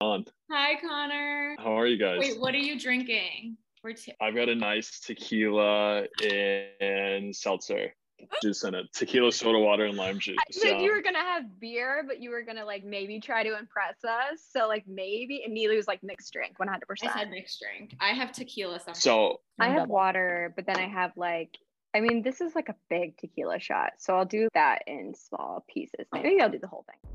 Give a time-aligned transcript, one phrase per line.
[0.00, 0.24] on.
[0.50, 1.56] Hi, Connor.
[1.58, 2.18] How are you guys?
[2.18, 3.56] Wait, what are you drinking?
[3.82, 7.94] We're t- I've got a nice tequila and seltzer
[8.42, 8.86] juice in it.
[8.92, 10.36] Tequila, soda water, and lime juice.
[10.38, 10.80] I said Yeah.
[10.80, 14.44] you were gonna have beer, but you were gonna like maybe try to impress us.
[14.50, 17.14] So like maybe and Neely was like mixed drink, one hundred percent.
[17.14, 17.94] I said mixed drink.
[18.00, 18.80] I have tequila.
[18.80, 18.94] Something.
[18.94, 21.56] So I have water, but then I have like
[21.94, 25.64] I mean this is like a big tequila shot, so I'll do that in small
[25.72, 26.06] pieces.
[26.12, 27.12] Maybe I'll do the whole thing.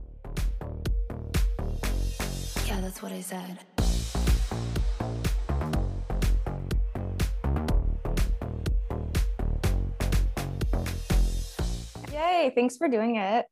[2.72, 3.58] Yeah, that's what I said.
[12.14, 13.46] Yay, thanks for doing it.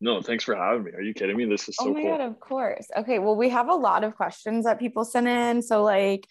[0.00, 0.92] no, thanks for having me.
[0.92, 1.46] Are you kidding me?
[1.46, 2.10] This is so oh my cool.
[2.16, 2.86] god, of course.
[2.96, 5.62] Okay, well, we have a lot of questions that people sent in.
[5.62, 6.28] So like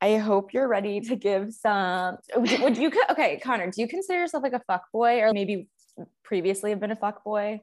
[0.00, 4.18] I hope you're ready to give some would, would you okay, Connor, do you consider
[4.20, 5.68] yourself like a fuck boy or maybe
[6.24, 7.60] previously have been a fuck boy?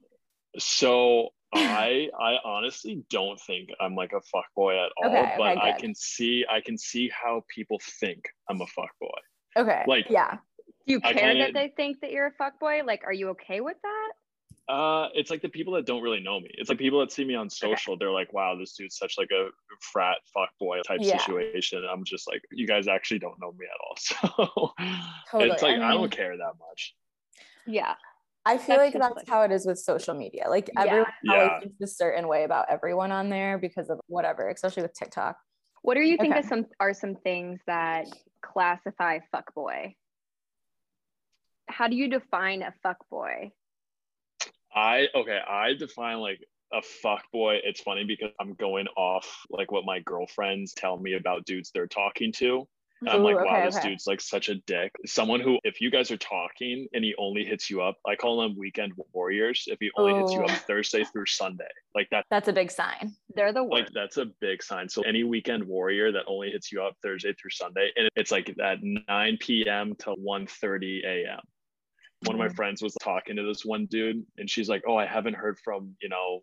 [0.59, 5.57] So I I honestly don't think I'm like a fuck boy at all, Okay, but
[5.57, 9.07] okay, I can see I can see how people think I'm a fuck boy.
[9.57, 9.83] Okay.
[9.87, 10.37] Like- yeah.
[10.85, 12.85] Do you care that they think that you're a fuckboy?
[12.85, 14.73] Like, are you okay with that?
[14.73, 16.49] Uh, it's like the people that don't really know me.
[16.53, 17.97] It's like people that see me on social.
[17.97, 19.49] They're like, "Wow, this dude's such like a
[19.81, 21.17] frat fuck boy type Yeah.
[21.17, 24.73] situation." I'm just like, you guys actually don't know me at all.
[25.31, 25.51] So Totally.
[25.51, 26.95] it's like I I, don't care that much.
[27.65, 27.95] Yeah.
[28.49, 30.45] I feel That's like that's like- how it is with social media.
[30.49, 30.81] Like Yeah.
[30.83, 31.33] everyone Yeah.
[31.33, 35.37] always thinks a certain way about everyone on there because of whatever, especially with TikTok.
[35.83, 36.39] What do you think Okay.
[36.39, 38.07] are some are some things that
[38.41, 39.95] classify fuckboy?
[41.67, 43.51] How do you define a fuckboy?
[44.73, 47.59] I okay, I define like a fuck boy.
[47.63, 51.87] It's funny because I'm going off like what my girlfriends tell me about dudes they're
[51.87, 52.67] talking to.
[53.07, 53.79] I'm Ooh, like, wow, okay, this okay.
[53.79, 54.91] dude's like such a dick.
[55.05, 58.41] Someone who, if you guys are talking and he only hits you up, I call
[58.41, 59.63] them weekend warriors.
[59.67, 63.15] If he only hits you up Thursday through Sunday, like that, That's a big sign.
[63.29, 64.89] They're the like that's a big sign.
[64.89, 68.49] So any weekend warrior that only hits you up Thursday through Sunday, and it's like
[68.63, 69.95] at 9 p.m.
[69.99, 71.39] to 1:30 a.m.
[72.25, 72.55] One of my Mhm.
[72.55, 75.95] friends was talking to this one dude, and she's like, "Oh, I haven't heard from
[76.01, 76.41] you know."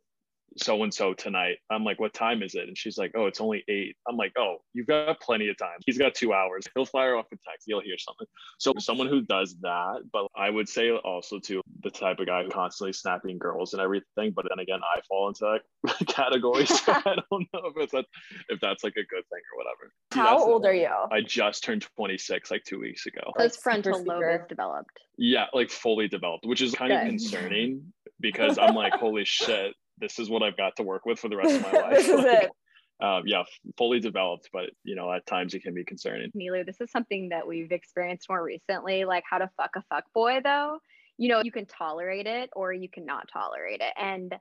[0.58, 1.56] So and so tonight.
[1.70, 2.66] I'm like, what time is it?
[2.66, 3.96] And she's like, oh, it's only eight.
[4.08, 5.78] I'm like, oh, you've got plenty of time.
[5.84, 6.64] He's got two hours.
[6.74, 7.64] He'll fire off a text.
[7.66, 8.26] You'll hear something.
[8.58, 12.42] So someone who does that, but I would say also to the type of guy
[12.44, 14.32] who constantly snapping girls and everything.
[14.34, 16.64] But then again, I fall into that category.
[16.64, 18.06] So I don't know if it's that,
[18.48, 19.92] if that's like a good thing or whatever.
[20.14, 20.88] See, How that's the- old are you?
[21.12, 23.20] I just turned 26 like two weeks ago.
[23.36, 25.00] Like His frontal lobe is developed.
[25.18, 30.18] Yeah, like fully developed, which is kind of concerning because I'm like, holy shit, this
[30.18, 31.96] is what I've got to work with for the rest of my life.
[31.96, 32.50] This is Like, it.
[32.98, 33.42] Um, yeah,
[33.76, 36.30] fully developed, but you know, at times it can be concerning.
[36.34, 40.04] Nilu, this is something that we've experienced more recently, like how to fuck a fuck
[40.14, 40.78] boy though.
[41.18, 43.92] You know, you can tolerate it or you cannot tolerate it.
[44.00, 44.34] And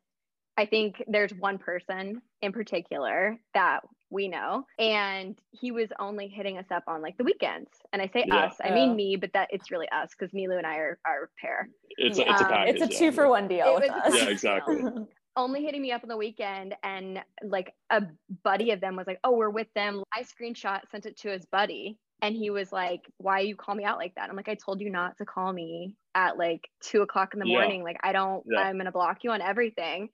[0.56, 6.58] I think there's one person in particular that we know, and he was only hitting
[6.58, 7.72] us up on like the weekends.
[7.92, 8.46] And I say Yeah.
[8.46, 8.76] us, I Yeah.
[8.76, 11.68] mean me, but that it's really us because Nilu and I are, are a pair.
[11.98, 12.68] It's a, it's a Um.
[12.70, 13.00] It's a yeah.
[13.00, 14.16] two for one deal It with us.
[14.16, 14.82] Yeah, exactly.
[15.38, 18.04] only hitting me up on the weekend and like a
[18.44, 20.04] buddy of them was like oh we're with them.
[20.14, 23.84] I screenshot sent it to his buddy and he was like why you call me
[23.84, 24.30] out like that?
[24.30, 27.46] I'm like i told you not to call me at like two o'clock in the
[27.46, 27.54] Yeah.
[27.60, 27.84] morning.
[27.84, 28.60] Like i don't Yeah.
[28.62, 30.10] i'm gonna block you on everything.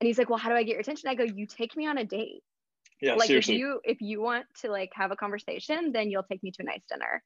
[0.00, 1.08] And he's like well how do i get your attention?
[1.08, 2.42] I go you take me on a date.
[3.00, 3.54] Yeah, like seriously.
[3.56, 6.62] if you if you want to like have a conversation then you'll take me to
[6.62, 7.22] a nice dinner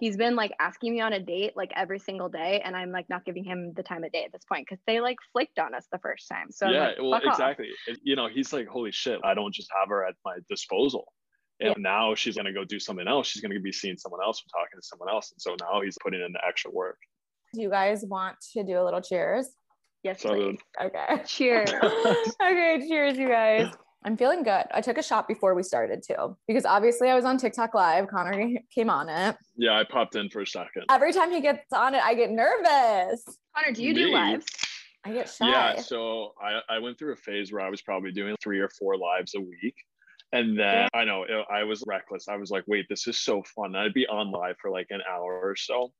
[0.00, 3.08] he's been like asking me on a date like every single day and i'm like
[3.08, 5.74] not giving him the time of day at this point because they like flaked on
[5.74, 7.68] us the first time so yeah, like, well, "Fuck off." exactly.
[7.86, 11.04] It- You know, he's like, holy shit, I don't just have her at my disposal.
[11.62, 13.26] And now she's gonna go do something else.
[13.26, 15.30] She's gonna be seeing someone else or talking to someone else.
[15.32, 16.96] And so now he's putting in the extra work.
[17.52, 19.46] Do you guys want to do a little cheers?
[20.02, 20.58] yes So please.
[20.82, 21.22] Okay.
[21.26, 21.70] cheers
[22.42, 23.68] okay, cheers, you guys.
[24.02, 24.64] I'm feeling good.
[24.72, 28.08] I took a shot before we started too, because obviously I was on TikTok live.
[28.08, 29.36] Connor came on it.
[29.56, 30.84] yeah, I popped in for a second.
[30.90, 33.22] Every time he gets on it, I get nervous.
[33.54, 34.46] Connor, do you do lives?
[35.04, 35.48] I get shy.
[35.48, 38.68] Yeah, so I, I went through a phase where I was probably doing three or
[38.78, 39.74] four lives a week.
[40.32, 42.28] And then I know I was reckless.
[42.28, 43.74] I was like, wait, this is so fun.
[43.74, 45.92] I'd be on live for like an hour or so.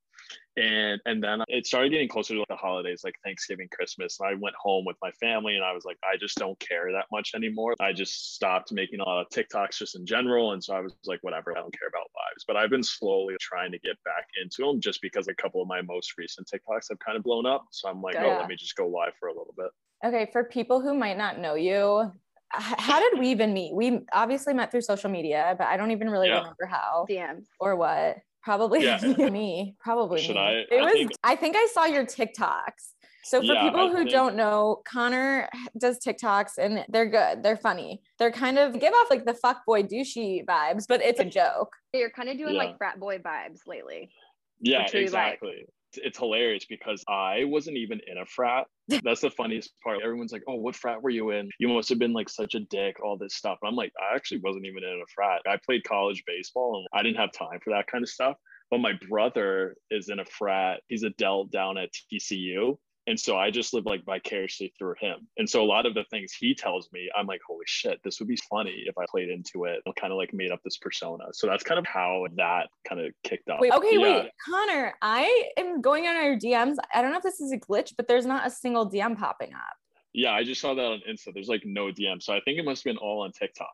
[0.57, 4.19] And and then it started getting closer to the holidays, like Thanksgiving, Christmas.
[4.19, 6.91] And I went home with my family and I was like, I just don't care
[6.91, 7.73] that much anymore.
[7.79, 10.51] I just stopped making a lot of TikToks just in general.
[10.51, 12.43] And so I was like, whatever, I don't care about lives.
[12.45, 15.67] But I've been slowly trying to get back into them just because a couple of
[15.69, 17.65] my most recent TikToks have kind of blown up.
[17.71, 18.37] So I'm like, oh, Yeah.
[18.37, 19.69] let me just go live for a little bit.
[20.03, 22.11] Okay, for people who might not know you,
[22.53, 23.73] how did we even meet?
[23.73, 26.39] We obviously met through social media, but I don't even really Yeah.
[26.39, 27.45] remember how DMs.
[27.61, 28.17] or what.
[28.43, 28.99] Probably Yeah.
[29.29, 29.75] me.
[29.79, 30.41] Probably Should me.
[30.41, 30.93] I- It I was.
[30.93, 32.93] think- I think I saw your TikToks
[33.23, 35.47] So for Yeah, people I who think- don't know, Connor
[35.77, 37.43] does TikToks and they're good.
[37.43, 38.01] They're funny.
[38.17, 41.71] They're kind of give off like the fuck boy douchey vibes, but it's a joke.
[41.93, 42.63] You're kind of doing Yeah.
[42.63, 44.11] like frat boy vibes lately.
[44.59, 45.05] Yeah, Which we like.
[45.05, 45.51] exactly.
[45.51, 45.67] It's-
[46.07, 48.65] It's hilarious because I wasn't even in a frat.
[49.03, 49.99] That's the funniest part.
[50.03, 51.49] Everyone's like, "Oh, what frat were you in?
[51.59, 53.59] You must have been like such a dick." All this stuff.
[53.63, 55.41] I'm like, I actually wasn't even in a frat.
[55.47, 58.37] I played college baseball, and I didn't have time for that kind of stuff.
[58.69, 60.81] But my brother is in a frat.
[60.87, 62.77] He's a Delt down at TCU.
[63.07, 65.27] And so I just live like vicariously through him.
[65.37, 68.19] And so a lot of the things he tells me, I'm like, holy shit, this
[68.19, 69.81] would be funny if I played into it.
[69.87, 71.25] I kind of like made up this persona.
[71.33, 73.59] So that's kind of how that kind of kicked off.
[73.59, 74.21] Wait, okay, Yeah.
[74.23, 76.75] wait, Connor, I am going on your DMs.
[76.93, 79.53] I don't know if this is a glitch, but there's not a single DM popping
[79.53, 79.75] up.
[80.13, 81.33] Yeah, I just saw that on Insta.
[81.33, 82.21] There's like no DM.
[82.21, 83.71] So I think it must have been all on TikTok.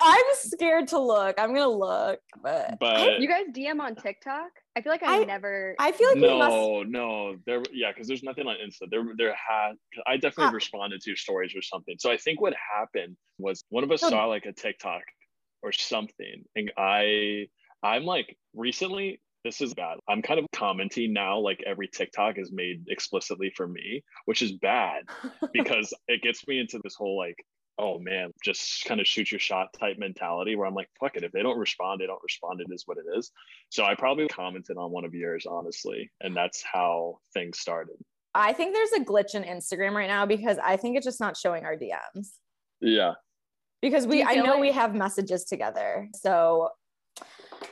[0.00, 1.36] I'm scared to look.
[1.38, 4.50] I'm gonna look, but But You guys DM on TikTok?
[4.76, 5.74] I feel like I, I- never.
[5.78, 6.50] I feel like we must.
[6.54, 8.88] no, no, there, yeah, because there's nothing on Insta.
[8.90, 9.72] There, there had.
[10.06, 10.50] I definitely Ah.
[10.50, 11.96] responded to stories or something.
[11.98, 15.02] So I think what happened was one of us saw like a TikTok
[15.62, 17.46] or something, and I,
[17.82, 19.20] I'm like recently.
[19.44, 19.98] This is bad.
[20.08, 24.52] I'm kind of commenting now, like every TikTok is made explicitly for me, which is
[24.52, 25.04] bad
[25.52, 27.36] because it gets me into this whole like,
[27.78, 31.22] oh man, just kind of shoot your shot type mentality where I'm like, fuck it.
[31.24, 32.60] If they don't respond, they don't respond.
[32.60, 33.30] It is what it is.
[33.70, 36.10] So I probably commented on one of yours, honestly.
[36.20, 37.96] And that's how things started.
[38.34, 41.36] I think there's a glitch in Instagram right now because I think it's just not
[41.36, 42.28] showing our DMs.
[42.80, 43.12] Yeah.
[43.80, 46.08] Because we I know like- we have messages together.
[46.14, 46.70] So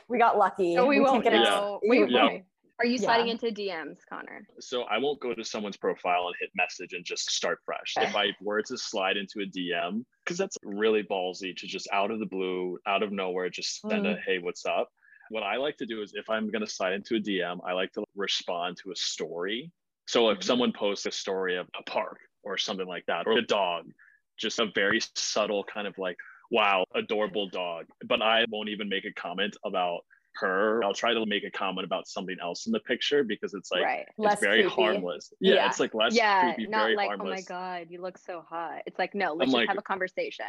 [0.07, 0.77] we got lucky.
[0.77, 1.43] Oh, we, won't can't get Yeah.
[1.43, 1.79] know.
[1.83, 2.37] ex- Wait, we- Yeah.
[2.79, 2.85] Wait.
[2.85, 3.33] Are you sliding Yeah.
[3.33, 4.47] into DMs, Connor?
[4.59, 7.93] So I won't go to someone's profile and hit message and just start fresh.
[7.99, 12.11] If I were to slide into a DM, because that's really ballsy to just out
[12.11, 14.91] of the blue, out of nowhere, just send a hey, what's up?
[15.29, 17.91] What I like to do is if I'm gonna slide into a DM, I like
[17.93, 19.71] to respond to a story.
[20.05, 20.43] So if Mhm.
[20.43, 23.91] someone posts a story of a park or something like that, or a dog,
[24.37, 26.17] just a very subtle kind of like,
[26.49, 27.87] wow, adorable dog.
[28.05, 30.05] But I won't even make a comment about
[30.39, 30.83] her.
[30.83, 33.83] I'll try to make a comment about something else in the picture because it's like
[33.83, 34.05] right.
[34.07, 34.75] it's Less very creepy.
[34.75, 35.31] harmless.
[35.39, 35.67] Yeah, Yeah.
[35.67, 37.45] it's like less yeah, creepy, not very like, harmless.
[37.49, 38.81] oh my god, you look so hot.
[38.85, 40.45] It's like, no, let's I'm just like- have a conversation.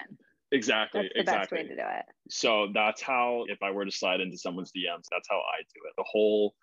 [0.51, 1.59] Exactly, That's the exactly.
[1.59, 2.05] best way to do it.
[2.31, 5.81] So that's how, if I were to slide into someone's DMs, that's how I do
[5.87, 5.93] it.
[5.99, 6.55] The whole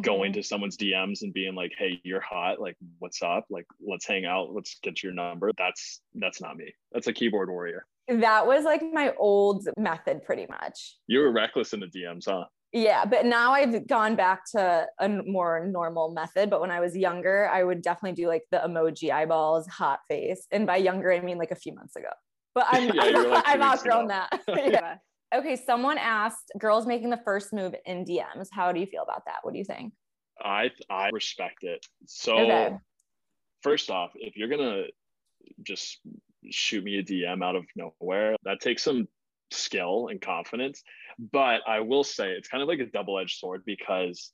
[0.00, 0.40] going Mm-hmm.
[0.40, 2.58] to someone's DMs and being like, "Hey, you're hot.
[2.60, 3.44] Like, what's up?
[3.50, 4.52] Like, let's hang out.
[4.52, 6.72] Let's get your number." That's that's not me.
[6.90, 7.86] That's a keyboard warrior.
[8.08, 10.96] That was like my old method pretty much.
[11.06, 12.44] You were reckless in the DMs, huh?
[12.74, 16.50] Yeah, but now I've gone back to a more normal method.
[16.50, 20.48] But when I was younger, I would definitely do like the emoji eyeballs, hot face.
[20.50, 22.08] And by younger, I mean like a few months ago.
[22.52, 24.08] But I'm, Yeah, were like I've outgrown ago.
[24.08, 24.42] that.
[24.48, 24.56] Yeah.
[24.72, 24.96] Yeah.
[25.38, 28.48] Okay, someone asked girls making the first move in DMs.
[28.52, 29.38] How do you feel about that?
[29.42, 29.92] What do you think?
[30.40, 31.86] I I respect it.
[32.06, 32.76] So Okay.
[33.62, 34.84] first off, if you're gonna
[35.62, 36.00] just
[36.50, 39.06] shoot me a DM out of nowhere, that takes some
[39.50, 40.82] skill and confidence.
[41.18, 44.30] But I will say it's kind of like a double-edged sword because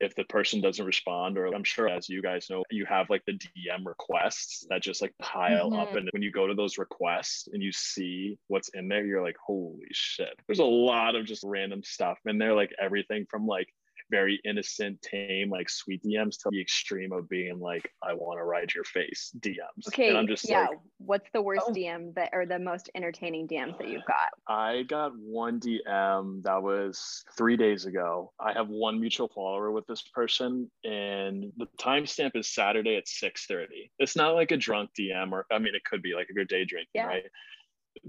[0.00, 3.24] if the person doesn't respond, or I'm sure as you guys know, you have like
[3.26, 5.90] the DM requests that just like pile up.
[5.90, 5.96] Mhm.
[5.96, 9.36] And when you go to those requests and you see what's in there, you're like,
[9.44, 10.38] holy shit.
[10.46, 13.74] There's a lot of just random stuff in there, like everything from like
[14.10, 18.44] very innocent, tame, like sweet DMs to the extreme of being like, I want to
[18.44, 19.86] ride your face DMs.
[19.88, 20.08] Okay.
[20.08, 20.66] And I'm just yeah.
[20.68, 21.72] like, What's the worst Oh.
[21.72, 24.30] DM that or the most entertaining DMs that you've got?
[24.46, 28.32] I got one DM that was three days ago.
[28.40, 33.90] I have one mutual follower with this person, and the timestamp is Saturday at 6:30.
[33.98, 36.44] It's not like a drunk DM, or I mean, it could be like if you're
[36.44, 37.06] day drinking, Yeah.
[37.06, 37.24] right?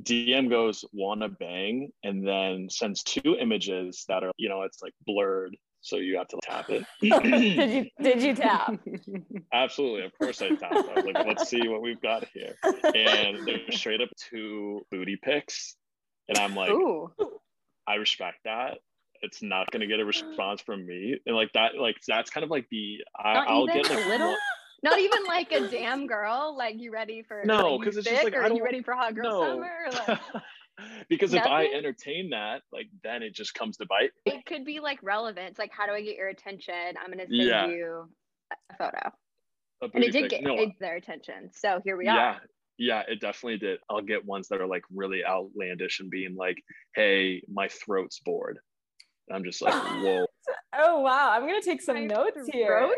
[0.04, 4.94] DM goes wanna bang, and then sends two images that are, you know, it's like
[5.06, 6.84] blurred, so you have to tap it.
[7.02, 7.24] did
[7.74, 8.74] you did you tap?
[9.54, 10.64] Absolutely, of course I tapped.
[10.76, 12.56] I was like, let's see what we've got here.
[12.64, 15.76] And there's straight up two booty pics.
[16.28, 17.12] And I'm like, Ooh.
[17.88, 18.78] I respect that.
[19.22, 21.18] It's not gonna get a response from me.
[21.26, 24.28] And like that, like that's kind of like the I, I'll get like a little?
[24.28, 24.38] one-
[24.84, 26.56] Not even like a damn girl.
[26.58, 29.14] Like you ready for No, like, it's just like, I are you ready for hot
[29.16, 29.42] girl no.
[29.50, 29.72] summer?
[30.08, 30.20] Like,
[31.10, 34.12] because if I entertain that, like then it just comes to bite.
[34.26, 35.50] it could be like relevant.
[35.50, 36.74] It's like how do I get your attention?
[37.02, 37.68] I'm gonna send Yeah.
[37.68, 38.10] you
[38.72, 39.12] a photo.
[39.82, 40.32] A And it did pic.
[40.32, 41.52] get no, their attention.
[41.54, 42.16] So here we are.
[42.16, 42.26] yeah.
[42.34, 42.42] are.
[42.82, 43.80] Yeah, it definitely did.
[43.90, 46.58] I'll get ones that are like really outlandish and being like,
[46.96, 48.60] hey, my throat's bored.
[49.32, 50.26] I'm just like, whoa.
[50.74, 52.90] Oh wow, I'm gonna take some My notes here.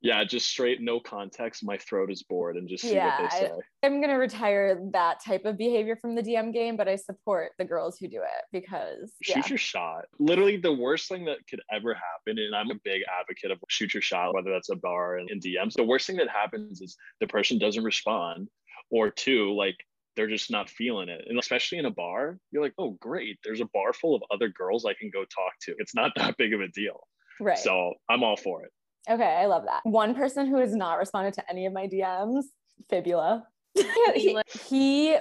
[0.00, 1.64] Yeah, just straight, no context.
[1.64, 3.52] My throat is bored, and just see Yeah, what they say.
[3.82, 7.64] I'm gonna retire that type of behavior from the DM game, but I support the
[7.64, 10.06] girls who do it because Shoot your shot.
[10.18, 13.92] Literally, the worst thing that could ever happen, and I'm a big advocate of shoot
[13.94, 15.74] your shot, whether that's a bar and in DMs.
[15.74, 18.48] The worst thing that happens is the person doesn't respond,
[18.90, 19.76] or two, like
[20.16, 21.24] they're just not feeling it.
[21.28, 24.48] And especially in a bar, you're like, oh, great, there's a bar full of other
[24.48, 25.74] girls I can go talk to.
[25.78, 27.00] It's not that big of a deal.
[27.40, 27.58] right.
[27.58, 28.70] So I'm all for it.
[29.10, 29.80] Okay, I love that.
[29.84, 32.44] One person who has not responded to any of my DMs,
[32.88, 33.44] Fibula.
[34.14, 35.16] he, he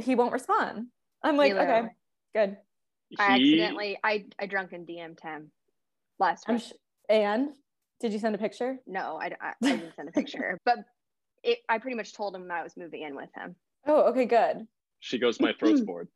[0.00, 0.88] he won't respond.
[1.22, 1.78] I'm like, Fibula.
[1.78, 1.88] okay,
[2.34, 2.56] good.
[3.18, 5.50] I He- accidentally I I drunken DM'd him
[6.18, 6.64] last I'm week.
[6.64, 6.72] sh-
[7.08, 7.50] and
[8.00, 8.76] did you send a picture?
[8.86, 10.78] no, I, I, I didn't send a picture, but
[11.42, 13.54] it, I pretty much told him I was moving in with him.
[13.86, 14.66] Oh, okay, good.
[15.00, 16.08] She goes, my throat's bored.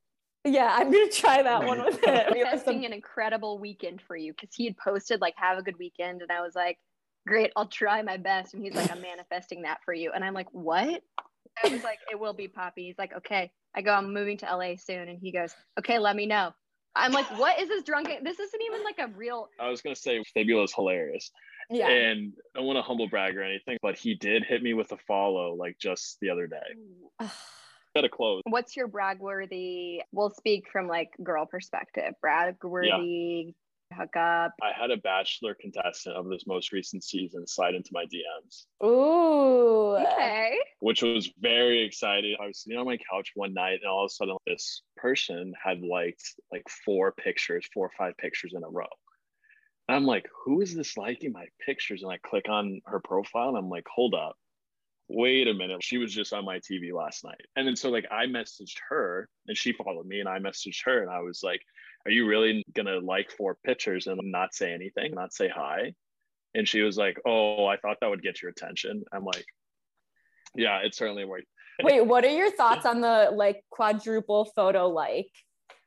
[0.44, 2.26] Yeah, I'm gonna try that one with it.
[2.32, 5.62] We have Manifesting an incredible weekend for you because he had posted like have a
[5.62, 6.78] good weekend and I was like,
[7.26, 8.54] great, I'll try my best.
[8.54, 10.12] And he's like, I'm manifesting that for you.
[10.14, 11.02] And I'm like, what?
[11.62, 12.86] I was like, it will be Poppy.
[12.86, 13.52] He's like, okay.
[13.74, 15.08] I go, I'm moving to LA soon.
[15.10, 16.52] And he goes, okay, let me know.
[16.96, 18.24] I'm like, what is this drunken?
[18.24, 19.48] This isn't even like a real.
[19.60, 21.30] I was gonna say Fabula's hilarious.
[21.68, 21.88] yeah.
[21.88, 24.90] And I don't want to humble brag or anything, but he did hit me with
[24.92, 27.28] a follow like just the other day.
[27.94, 28.42] Got to close.
[28.44, 30.02] What's your brag worthy?
[30.12, 32.14] We'll speak from like girl perspective.
[32.20, 33.54] Brag worthy
[33.92, 34.52] hook up.
[34.62, 39.96] I had a bachelor contestant of this most recent season slide into my DMs, Ooh.
[39.96, 40.56] Okay.
[40.80, 42.36] which was very exciting.
[42.40, 45.52] I was sitting on my couch one night, and all of a sudden, this person
[45.62, 48.86] had liked like four pictures, four or five pictures in a row.
[49.88, 52.02] And I'm like, who is this liking my pictures?
[52.02, 54.36] And I click on her profile, and I'm like, hold up.
[55.12, 55.82] Wait a minute.
[55.82, 57.40] She was just on my TV last night.
[57.56, 61.02] And then so like I messaged her and she followed me and I messaged her
[61.02, 61.60] and I was like,
[62.06, 65.94] Are you really gonna like four pictures and not say anything, not say hi?
[66.54, 69.02] And she was like, Oh, I thought that would get your attention.
[69.12, 69.44] I'm like,
[70.54, 71.46] Yeah, it certainly worked.
[71.82, 75.30] Wait, what are your thoughts on the like quadruple photo like?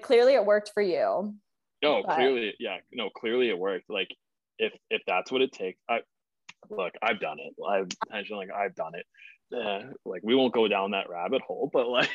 [0.01, 1.34] Clearly it worked for you.
[1.82, 3.89] No, But- clearly, yeah, no, clearly it worked.
[3.89, 4.10] Like
[4.60, 6.01] if if that's what it takes, I
[6.70, 7.53] look, I've done it.
[7.67, 7.88] I've
[8.29, 9.05] like I've done it.
[9.55, 12.10] Eh, like we won't go down that rabbit hole, but like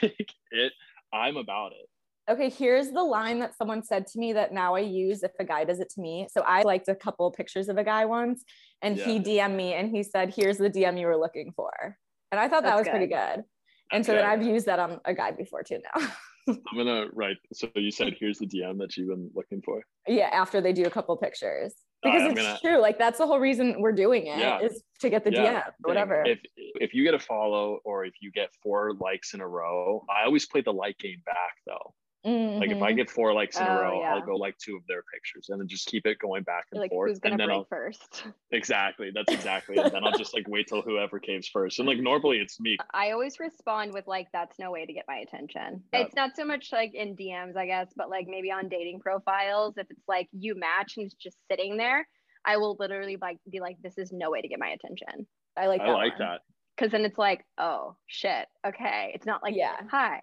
[0.50, 0.73] it,
[1.12, 1.88] I'm about it.
[2.31, 5.45] Okay, here's the line that someone said to me that now I use if a
[5.45, 6.28] guy does it to me.
[6.31, 8.45] So I liked a couple pictures of a guy once
[8.83, 11.97] and he DM'd me and he said, Here's the DM you were looking for.
[12.31, 13.45] And I thought that That's was pretty good.
[13.90, 16.07] And so then I've used that on a guy before too now.
[16.49, 17.37] I'm gonna write.
[17.55, 19.83] So you said here's the DM that you've been looking for.
[20.07, 21.75] yeah, after they do a couple pictures.
[22.02, 22.78] Because I'm it's gonna- true.
[22.81, 24.78] Like that's the whole reason we're doing it is Yeah.
[25.00, 26.23] to get the Yeah, DM, whatever.
[26.25, 30.05] If if you get a follow or if you get four likes in a row,
[30.09, 31.95] I always play the like game back though.
[32.25, 32.97] Like if I Mhm.
[32.97, 34.15] get four likes in a Oh, row, yeah.
[34.15, 36.81] I'll go like two of their pictures and then just keep it going back and
[36.81, 37.11] like, forth.
[37.11, 38.25] who's gonna and then break I'll first?
[38.51, 39.93] exactly that's exactly it.
[39.93, 41.79] Then I'll just like wait till whoever caves first.
[41.79, 42.77] And like normally it's me.
[42.93, 46.01] I always respond with like, "That's no way to get my attention." Yeah.
[46.01, 49.77] It's not so much like in DMs, I guess, but like maybe on dating profiles.
[49.79, 52.09] If it's like you match and it's just sitting there,
[52.45, 55.67] I will literally like be like, "This is no way to get my attention," I
[55.69, 55.89] like that.
[55.89, 56.29] I like one.
[56.29, 56.41] that.
[56.77, 59.77] because then it's like, "Oh shit, okay." It's not like, Yeah.
[59.91, 60.23] "Hi,"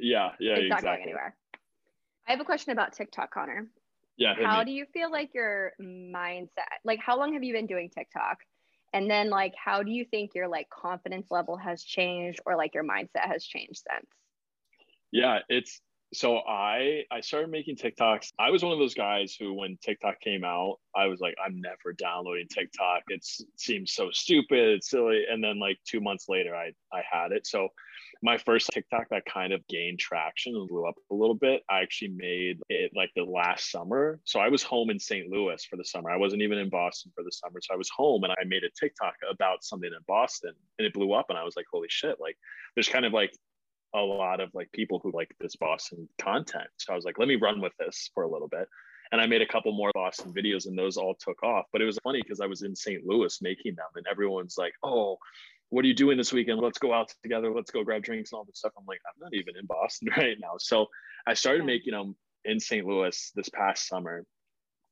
[0.00, 0.88] Yeah, yeah, it's not exactly.
[0.88, 1.36] going anywhere.
[2.26, 3.68] I have a question about TikTok, Connor.
[4.16, 4.66] Yeah, how me.
[4.66, 6.50] do you feel like your mindset
[6.84, 8.38] like how long have you been doing tiktok
[8.92, 12.74] and then like how do you think your like confidence level has changed or like
[12.74, 14.06] your mindset has changed since
[15.10, 15.80] Yeah, it's
[16.12, 18.32] so I I started making TikToks.
[18.38, 21.60] I was one of those guys who when TikTok came out, I was like, I'm
[21.60, 23.02] never downloading TikTok.
[23.08, 23.24] It
[23.56, 25.24] seems so stupid, it's silly.
[25.30, 27.46] And then like two months later, I I had it.
[27.46, 27.68] So
[28.22, 31.62] my first TikTok that kind of gained traction and blew up a little bit.
[31.70, 34.20] I actually made it like the last summer.
[34.24, 35.30] So I was home in St.
[35.30, 36.10] Louis for the summer.
[36.10, 37.60] I wasn't even in Boston for the summer.
[37.62, 40.92] So I was home and I made a TikTok about something in Boston and it
[40.92, 41.26] blew up.
[41.28, 42.36] And I was like, holy shit, like
[42.74, 43.32] there's kind of like
[43.94, 46.68] a lot of like people who like this Boston content.
[46.78, 48.68] So I was like, let me run with this for a little bit.
[49.12, 51.66] And I made a couple more Boston videos and those all took off.
[51.72, 53.04] But it was funny because I was in St.
[53.04, 55.18] Louis making them and everyone's like, oh,
[55.70, 56.60] what are you doing this weekend?
[56.60, 57.52] Let's go out together.
[57.52, 58.72] Let's go grab drinks and all this stuff.
[58.78, 60.54] I'm like, I'm not even in Boston right now.
[60.58, 60.86] So
[61.26, 62.86] I started making them in St.
[62.86, 64.24] Louis this past summer.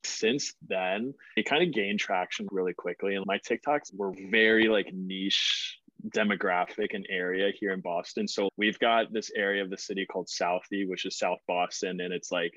[0.04, 3.16] Since then, it kind of gained traction really quickly.
[3.16, 5.78] And my TikToks were very like niche
[6.10, 8.28] demographic and area here in Boston.
[8.28, 12.00] So we've got this area of the city called Southie, which is South Boston.
[12.00, 12.52] And it's like,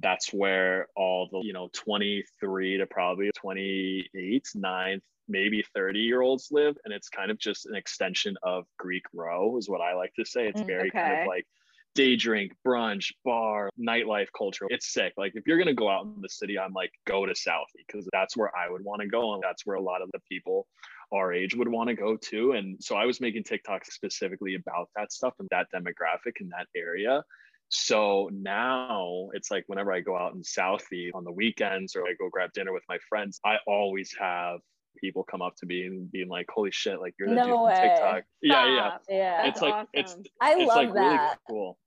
[0.00, 6.48] that's where all the, you know, 23 to probably 28, 9, maybe 30 year olds
[6.50, 6.76] live.
[6.84, 10.24] And it's kind of just an extension of Greek Row, is what I like to
[10.24, 10.48] say.
[10.48, 11.46] It's Mm, very kind of like
[11.94, 14.66] day drink, brunch, bar, nightlife culture.
[14.70, 15.12] It's sick.
[15.16, 18.08] Like if you're gonna go out in the city, I'm like, go to Southie because
[18.12, 19.34] that's where I would want to go.
[19.34, 20.66] And that's where a lot of the people
[21.12, 22.52] our age would want to go to.
[22.52, 26.66] And so I was making TikToks specifically about that stuff and that demographic in that
[26.74, 27.22] area.
[27.68, 32.14] So now it's like whenever I go out in Southie on the weekends or I
[32.18, 34.60] go grab dinner with my friends, I always have
[34.98, 37.00] people come up to me and being like, "Holy shit!
[37.00, 37.74] Like you're the No dude from way.
[37.74, 38.90] TikTok." Yeah, yeah.
[39.08, 39.42] Yeah.
[39.44, 40.16] That's it's like it's.
[40.40, 41.38] I it's love like really that.
[41.48, 41.78] cool.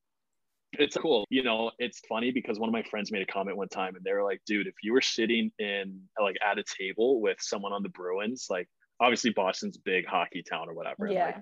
[0.77, 1.25] It's cool.
[1.29, 4.03] You know, it's funny because one of my friends made a comment one time and
[4.03, 7.71] they were like, dude, if you were sitting in like at a table with someone
[7.71, 8.67] on the Bruins, like
[8.99, 11.07] obviously Boston's big hockey town or whatever.
[11.07, 11.25] Yeah.
[11.27, 11.37] Like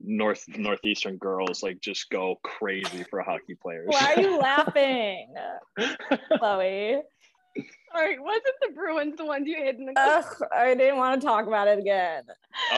[0.00, 3.88] north northeastern girls like just go crazy for hockey players.
[3.88, 5.34] Why are you laughing,
[6.38, 7.00] Chloe?
[7.94, 10.24] All right, wasn't the Bruins the ones you hid in the Ugh,
[10.54, 12.24] I didn't want to talk about it again.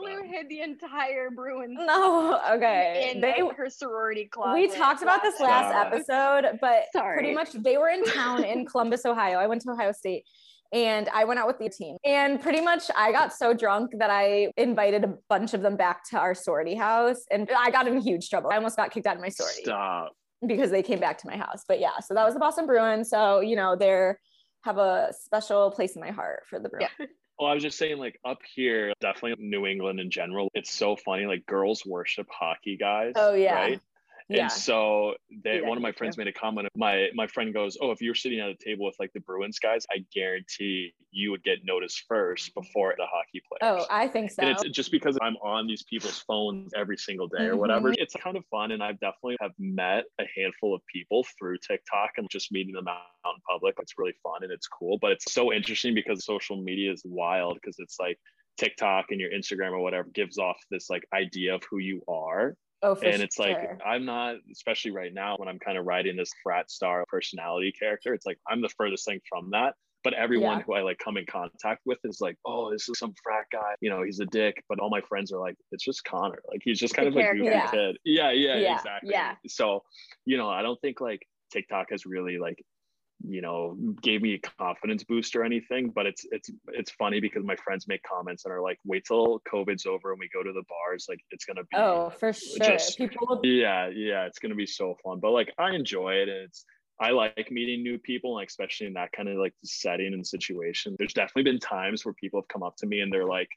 [0.00, 3.10] Lou hid the entire Bruins No, okay.
[3.14, 4.54] in They her sorority closet.
[4.54, 5.92] we talked about this last Stop.
[5.92, 7.16] episode, but Sorry.
[7.18, 9.38] pretty much they were in town in Columbus, Ohio.
[9.38, 10.24] I went to Ohio State
[10.72, 11.96] and I went out with the team.
[12.04, 16.04] And pretty much I got so drunk that I invited a bunch of them back
[16.10, 18.50] to our sorority house and I got in huge trouble.
[18.52, 20.12] I almost got kicked out of my sorority Stop.
[20.46, 21.64] because they came back to my house.
[21.66, 23.10] But yeah, so that was the Boston Bruins.
[23.10, 24.20] So, you know, they're
[24.62, 26.90] have a special place in my heart for the Bruins.
[27.38, 30.94] Well, I was just saying, like up here, definitely New England in general, it's so
[30.94, 31.24] funny.
[31.24, 33.14] Like girls worship hockey guys.
[33.16, 33.54] Oh, yeah.
[33.54, 33.80] Right.
[34.30, 34.42] Yeah.
[34.42, 36.20] And so they, one of my friends too.
[36.20, 36.68] made a comment.
[36.76, 39.58] My my friend goes, "Oh, if you're sitting at a table with like the Bruins
[39.58, 44.06] guys, I guarantee you would get noticed first before the hockey oh, players." Oh, I
[44.06, 44.42] think so.
[44.42, 47.58] and it's just because I'm on these people's phones every single day or mm-hmm.
[47.58, 47.92] whatever.
[47.92, 52.12] It's kind of fun, and I've definitely have met a handful of people through TikTok
[52.16, 53.74] and just meeting them out in public.
[53.80, 57.58] It's really fun and it's cool, but it's so interesting because social media is wild
[57.60, 58.16] because it's like
[58.58, 62.54] TikTok and your Instagram or whatever gives off this like idea of who you are
[62.82, 66.16] oh, for and it's like i'm not especially right now when i'm kind of writing
[66.16, 70.58] this frat star personality character it's like i'm the furthest thing from that but everyone
[70.58, 70.62] Yeah.
[70.64, 73.74] who i like come in contact with is like oh this is some frat guy
[73.80, 76.60] you know he's a dick but all my friends are like it's just connor like
[76.64, 77.44] he's just kind The of like character.
[77.44, 77.70] goofy Yeah.
[77.70, 78.76] kid yeah yeah Yeah.
[78.76, 79.34] exactly Yeah.
[79.46, 79.82] so
[80.24, 81.20] you know i don't think like
[81.52, 82.62] tiktok has really like
[83.28, 87.44] you know gave me a confidence boost or anything but it's it's it's funny because
[87.44, 90.52] my friends make comments and are like wait till covid's over and we go to
[90.52, 92.56] the bars like it's gonna be Oh, for sure.
[92.62, 96.38] just- People yeah yeah it's gonna be so fun but like i enjoy it and
[96.44, 96.64] it's
[96.98, 100.96] i like meeting new people like especially in that kind of like setting and situation.
[100.98, 103.48] There's definitely been times where people have come up to me and they're like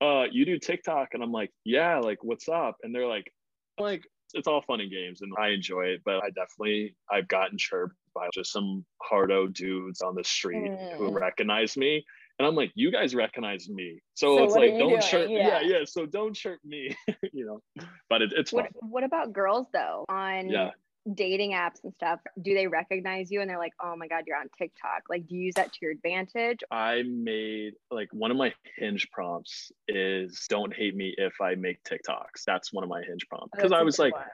[0.00, 1.08] uh you do tiktok?
[1.12, 2.76] And i'm like yeah like what's up?
[2.82, 3.30] And they're like
[3.78, 7.56] like it's all fun and games and i enjoy it but i definitely i've gotten
[7.58, 11.14] chirped by just some hardo dudes on the street who Mm.
[11.20, 12.04] recognize me
[12.38, 15.00] and i'm like you guys recognize me so, So it's like don't doing?
[15.00, 15.60] chirp Yeah.
[15.60, 16.96] yeah yeah so don't chirp me
[17.32, 17.60] you know
[18.08, 20.04] but it, it's fun What What about girls though?
[20.08, 20.70] On Yeah.
[21.14, 24.36] Dating apps and stuff, do they recognize you and they're like, "Oh my god, you're
[24.36, 25.04] on TikTok"?
[25.08, 26.60] Like, do you use that to your advantage?
[26.70, 31.82] I made like one of my hinge prompts is don't hate me if I make
[31.84, 32.44] TikToks.
[32.46, 34.24] That's one of my hinge prompts oh, because That's I was like, one.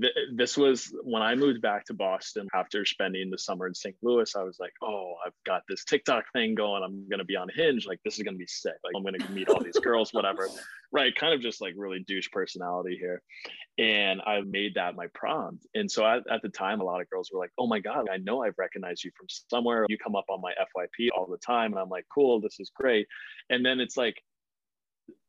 [0.00, 3.96] Th- this was when I moved back to Boston after spending the summer in St.
[4.02, 4.34] Louis.
[4.36, 6.82] I was like, oh, I've got this TikTok thing going.
[6.82, 7.86] I'm gonna be on Hinge.
[7.86, 8.74] Like this is gonna be sick.
[8.84, 10.48] Like I'm gonna meet all these girls, whatever.
[10.92, 13.20] Right, kind of just like really douche personality here.
[13.76, 15.66] And I made that my prompt.
[15.74, 18.06] And so at, at the time, a lot of girls were like, oh my God,
[18.10, 19.84] I know I've recognized you from somewhere.
[19.88, 21.72] You come up on my FYP all the time.
[21.72, 23.08] And I'm like, cool, this is great.
[23.50, 24.22] And then it's like,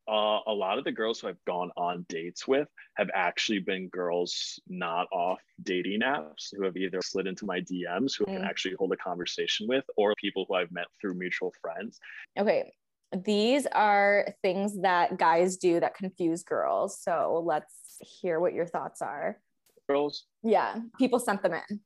[0.10, 3.90] uh, a lot of the girls who I've gone on dates with have actually been
[3.90, 8.42] girls not off dating apps who have either slid into my DMs who I can
[8.44, 8.48] Mm.
[8.50, 12.00] actually hold a conversation with, or people who I've met through mutual friends.
[12.40, 12.72] Okay.
[13.26, 17.02] These are things that guys do that confuse girls.
[17.02, 19.40] So let's hear what your thoughts are.
[19.88, 20.76] Girls, Yeah.
[20.98, 21.80] People sent them in.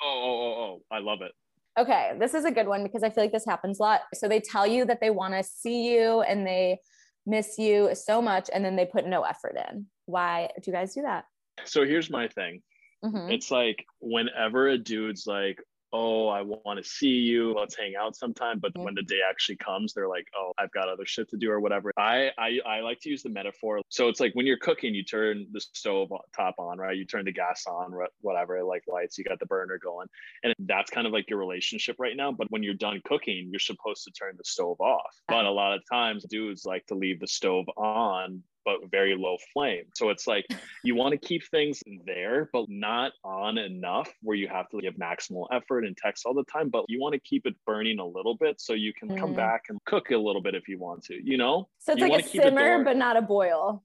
[0.00, 1.32] oh, oh, oh, oh, I love it.
[1.76, 4.02] Okay, this is a good one because I feel like this happens a lot.
[4.14, 6.78] So they tell you that they want to see you and they
[7.26, 9.86] miss you so much, and then they put no effort in.
[10.06, 11.24] Why do you guys do that?
[11.64, 12.62] So here's my thing.
[13.04, 13.32] Mhm.
[13.32, 15.58] It's like whenever a dude's like,
[15.94, 18.58] oh, I want to see you, let's hang out sometime.
[18.58, 21.50] But when the day actually comes, they're like, oh, I've got other shit to do
[21.52, 21.92] or whatever.
[21.96, 23.80] I, I I like to use the metaphor.
[23.90, 26.96] So it's like when you're cooking, you turn the stove top on, right?
[26.96, 30.08] You turn the gas on, whatever, like lights, you got the burner going.
[30.42, 32.32] And that's kind of like your relationship right now.
[32.32, 35.14] But when you're done cooking, you're supposed to turn the stove off.
[35.28, 39.36] But a lot of times dudes like to leave the stove on but very low
[39.52, 39.84] flame.
[39.94, 40.46] So it's like
[40.82, 44.94] you want to keep things there, but not on enough where you have to give
[44.94, 46.68] maximal effort and text all the time.
[46.70, 49.36] But you want to keep it burning a little bit so you can come Mm.
[49.36, 51.68] back and cook a little bit if you want to, you know?
[51.78, 53.84] So it's You like a simmer, but not a boil.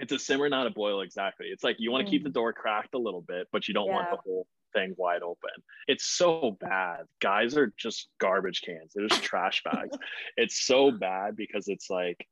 [0.00, 1.00] it's a simmer, not a boil.
[1.00, 1.46] Exactly.
[1.46, 2.34] It's like you want to keep the Mm.
[2.34, 5.50] door cracked a little bit, but you don't want the whole thing wide open.
[5.88, 7.06] It's so bad.
[7.20, 8.92] Guys are just garbage cans.
[8.94, 9.96] They're just trash bags.
[10.36, 12.26] It's so bad because it's like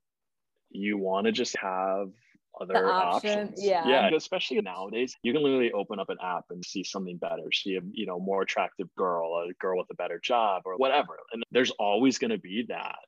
[0.75, 2.09] you want to just have
[2.61, 3.65] other option, options.
[3.65, 3.89] yeah.
[3.89, 4.15] Yeah.
[4.15, 7.51] Especially nowadays, you can literally open up an app and see something better.
[7.53, 11.19] See a you know more attractive girl, a girl with a better job, or whatever.
[11.33, 12.99] And there's always going to be that,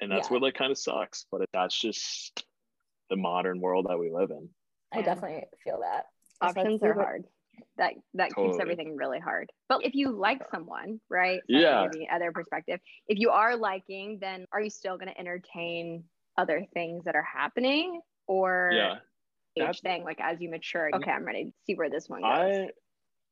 [0.00, 0.34] and that's Yeah.
[0.34, 1.26] what like kind of sucks.
[1.30, 2.44] But that's just
[3.10, 4.48] the modern world that we live in.
[4.92, 6.06] I definitely feel that.
[6.40, 7.24] options are hard
[7.78, 11.88] that that keeps everything really hard but if you like someone right so Yeah.
[11.90, 16.04] the other perspective if you are liking then are you still going to entertain
[16.38, 19.68] other things that are happening or Yeah.
[19.68, 22.30] age thing like as you mature okay i'm ready to see where this one goes
[22.30, 22.68] I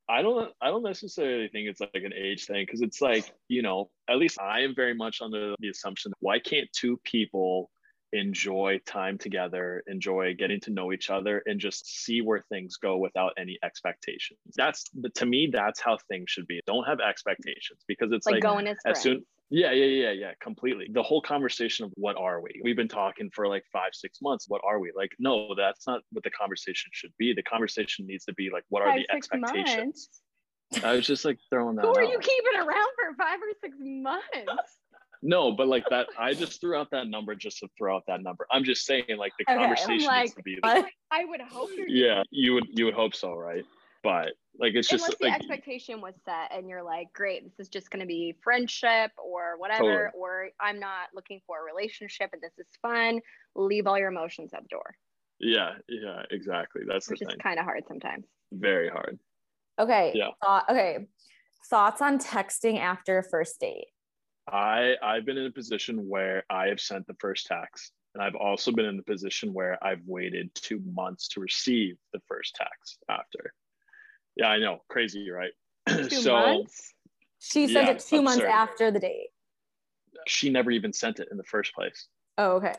[0.06, 3.62] I don't I don't necessarily think it's like an age thing because it's like, you
[3.62, 7.70] know, at least I am very much under the assumption why can't two people
[8.12, 12.98] enjoy time together, enjoy getting to know each other and just see where things go
[12.98, 14.38] without any expectations.
[14.54, 16.60] That's to me that's how things should be.
[16.66, 20.10] Don't have expectations because it's like, like, going as as friends soon- yeah, yeah, yeah,
[20.10, 20.88] yeah, completely.
[20.92, 22.60] The whole conversation of what are we?
[22.62, 24.46] We've been talking for like five, six months.
[24.48, 24.92] What are we?
[24.96, 27.32] Like, no, that's not what the conversation should be.
[27.34, 30.08] The conversation needs to be like, what are Five, the expectations?
[30.72, 30.84] months.
[30.84, 31.84] I was just like throwing that.
[31.84, 32.10] who are out.
[32.10, 34.26] you keeping around for five or six months
[35.26, 38.22] No, but like that, I just threw out that number just to throw out that
[38.22, 38.46] number.
[38.52, 40.58] I'm just saying, like the Okay, conversation like, needs to be.
[40.60, 40.84] What?
[41.10, 43.64] i would hope you're yeah, you would you would hope so, right?
[44.02, 47.58] But like it's just unless the like expectation was set and you're like great this
[47.58, 50.10] is just going to be friendship or whatever Totally.
[50.14, 53.20] or i'm not looking for a relationship and this is fun
[53.56, 54.94] leave all your emotions at the door
[55.40, 56.82] yeah, yeah, exactly.
[56.86, 59.18] That's the which is kind of hard sometimes Very hard.
[59.78, 60.12] Okay.
[60.14, 60.30] Yeah.
[60.42, 61.06] thought- okay.
[61.66, 63.86] Thoughts on texting after a first date?
[64.46, 68.34] I I've been in a position where I have sent the first text, and I've
[68.34, 73.02] also been in the position where I've waited two months to receive the first text
[73.08, 73.54] after.
[74.36, 75.52] Yeah, I know, crazy, right?
[75.88, 76.92] two so months
[77.38, 79.28] She sent Yeah, it two months after the date.
[80.26, 82.08] she never even sent it in the first place.
[82.38, 82.74] Oh, okay.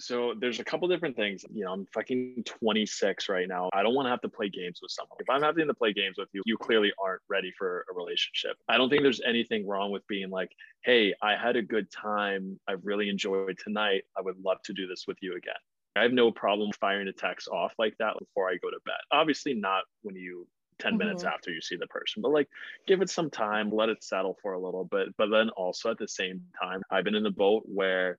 [0.00, 1.44] So there's a couple different things.
[1.52, 3.68] You know, I'm fucking 26 right now.
[3.72, 5.16] I don't want to have to play games with someone.
[5.18, 8.56] If I'm having to play games with you, you clearly aren't ready for a relationship.
[8.68, 10.52] I don't think there's anything wrong with being like,
[10.84, 12.60] hey, I had a good time.
[12.68, 14.04] I really enjoyed tonight.
[14.16, 15.54] I would love to do this with you again.
[15.96, 19.00] I have no problem firing a text off like that before I go to bed.
[19.10, 20.46] Obviously, not when you
[20.78, 21.30] 10 minutes Mhm.
[21.30, 22.48] after you see the person, but like
[22.86, 25.08] give it some time, let it settle for a little bit.
[25.16, 28.18] But then also at the same time, I've been in a boat where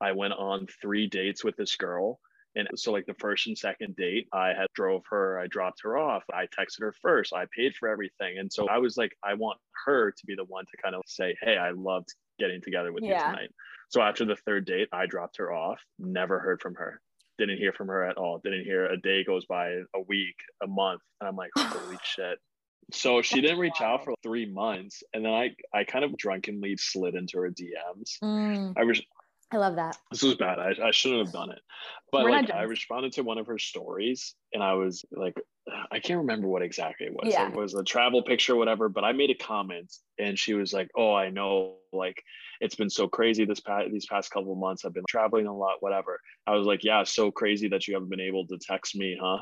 [0.00, 2.20] I went on three dates with this girl.
[2.54, 5.96] And so like the first and second date, I had drove her, I dropped her
[5.96, 8.38] off, I texted her first, I paid for everything.
[8.38, 11.02] And so I was like, I want her to be the one to kind of
[11.06, 13.06] say, Hey, I loved getting together with Yeah.
[13.06, 13.50] you tonight.
[13.90, 17.00] So after the third date, I dropped her off, never heard from her.
[17.38, 18.40] Didn't hear from her at all.
[18.42, 21.02] Didn't hear a day goes by, a week, a month.
[21.20, 22.38] And I'm like, holy shit.
[22.90, 25.02] So she didn't reach out for three months.
[25.12, 28.18] And then I I kind of drunkenly slid into her DMs.
[28.22, 29.00] Mm, I was
[29.50, 29.96] I love that.
[30.10, 30.58] this was bad.
[30.58, 31.60] I, I shouldn't have done it.
[32.12, 35.34] But We're like I responded to one of her stories and I was like,
[35.90, 37.32] I can't remember what exactly it was.
[37.32, 37.48] Yeah.
[37.48, 38.88] It was a travel picture, whatever.
[38.88, 42.22] But I made a comment and she was like, Oh, I know, like
[42.60, 44.84] it's been so crazy this past these past couple of months.
[44.84, 46.20] I've been traveling a lot, whatever.
[46.46, 49.38] I was like, Yeah, so crazy that you haven't been able to text me, huh?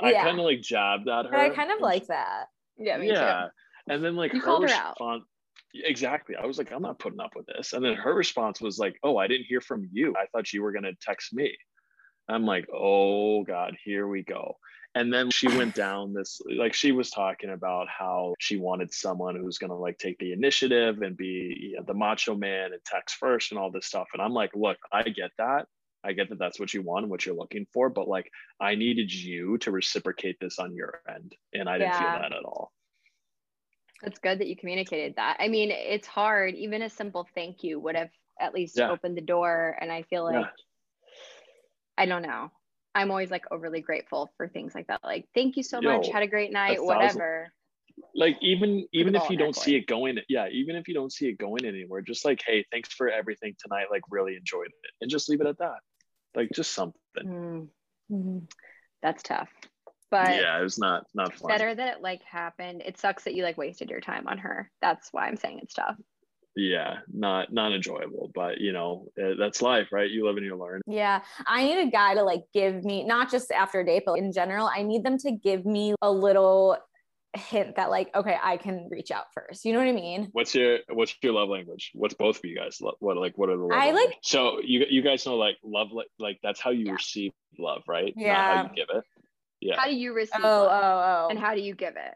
[0.00, 0.24] I Yeah.
[0.24, 1.36] kind of like jabbed at her.
[1.36, 2.46] I kind of like that.
[2.76, 3.46] yeah me yeah.
[3.88, 5.24] And then like You her response
[5.74, 6.36] exactly.
[6.36, 7.72] I was like, I'm not putting up with this.
[7.72, 10.14] And then her response was like, Oh, I didn't hear from you.
[10.16, 11.56] I thought you were gonna text me.
[12.28, 14.56] I'm like, oh God, here we go.
[14.94, 19.36] And then she went down this like she was talking about how she wanted someone
[19.36, 23.16] who's gonna like take the initiative and be you know, the macho man and text
[23.16, 24.06] first and all this stuff.
[24.14, 25.66] And I'm like, look, I get that.
[26.06, 28.74] I get that that's what you want, and what you're looking for, but like I
[28.74, 31.34] needed you to reciprocate this on your end.
[31.54, 32.12] And I didn't Yeah.
[32.12, 32.72] feel that at all.
[34.06, 35.36] It's good that you communicated that.
[35.40, 36.54] I mean, it's hard.
[36.54, 38.90] Even a simple thank you would have at least Yeah.
[38.90, 39.76] opened the door.
[39.80, 40.50] And I feel like, Yeah.
[41.96, 42.50] I don't know.
[42.94, 45.02] I'm always like overly grateful for things like that.
[45.02, 46.08] Like, thank you so Yo, much.
[46.08, 47.52] Had a great night, thousand- whatever.
[48.16, 51.28] like even even if you don't see it going yeah even if you don't see
[51.28, 55.08] it going anywhere just like hey thanks for everything tonight like really enjoyed it and
[55.08, 55.76] just leave it at that
[56.34, 57.68] like just something Mm,
[58.10, 58.50] Mhm.
[59.00, 59.48] that's tough.
[60.14, 62.82] But yeah it was not not fun better that it like happened.
[62.86, 64.70] It sucks that you like wasted your time on her.
[64.80, 65.96] That's why I'm saying it's tough.
[66.56, 70.56] yeah not not enjoyable but you know uh, that's life right you live and you
[70.56, 74.04] learn Yeah, I need a guy to like give me not just after a date,
[74.06, 76.76] but in general, I need them to give me a little
[77.36, 80.54] hint that like okay i can reach out first you know what i mean What's
[80.54, 81.90] your what's your love language?
[81.92, 82.78] What's both of you guys?
[82.80, 85.56] lo- What like what are the love I like- so you you guys know like
[85.64, 86.92] love like, like that's how you Yeah.
[86.92, 88.12] receive love, right?
[88.16, 88.54] Not Yeah.
[88.56, 89.02] how you give it.
[89.64, 89.76] Yeah.
[89.76, 90.82] How do you receive oh love?
[90.84, 92.14] oh oh and how do you give it?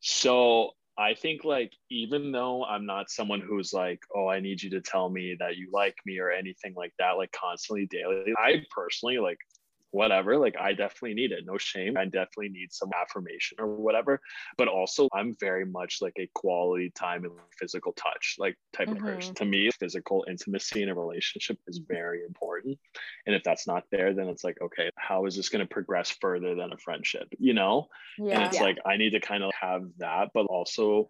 [0.00, 4.70] So I think like even though I'm not someone who's like, oh, I need you
[4.70, 8.32] to tell me that you like me or anything like that, like constantly daily.
[8.38, 9.38] I personally like
[9.90, 11.44] whatever, like I definitely need it.
[11.46, 11.96] No shame.
[11.96, 14.20] I definitely need some affirmation or whatever.
[14.56, 18.98] But also I'm very much like a quality time and physical touch like type of
[18.98, 19.34] person.
[19.34, 19.44] Mm-hmm.
[19.44, 22.78] To me, physical intimacy in a relationship is very important.
[23.26, 26.10] And if that's not there, then it's like, okay, how is this going to progress
[26.20, 27.28] further than a friendship?
[27.38, 27.88] You know?
[28.18, 28.32] Yeah.
[28.32, 31.08] and yeah it's like i need to kind of have that but also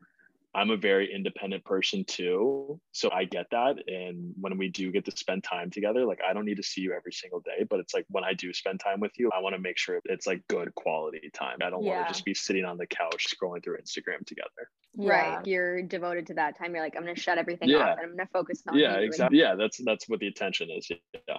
[0.54, 5.04] i'm a very independent person too so i get that and when we do get
[5.04, 7.78] to spend time together like i don't need to see you every single day but
[7.80, 10.26] it's like when i do spend time with you i want to make sure it's
[10.26, 13.62] like good quality time i don't want to just be sitting on the couch scrolling
[13.62, 15.36] through instagram together yeah.
[15.36, 15.46] Right.
[15.46, 16.74] You're devoted to that time.
[16.74, 17.90] You're like, I'm gonna shut everything Yeah.
[17.90, 20.26] off and I'm gonna focus on yeah you and- exactly yeah that's that's what the
[20.26, 21.36] attention is yeah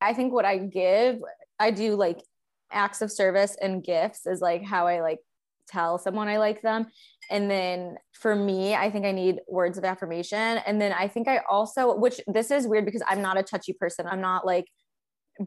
[0.00, 1.20] I think what I give,
[1.58, 2.20] I do like
[2.72, 5.18] acts of service and gifts is like how I like
[5.68, 6.86] tell someone I like them.
[7.30, 10.38] And then for me, I think I need words of affirmation.
[10.38, 13.72] And then I think I also, which this is weird because I'm not a touchy
[13.72, 14.06] person.
[14.06, 14.66] I'm not like,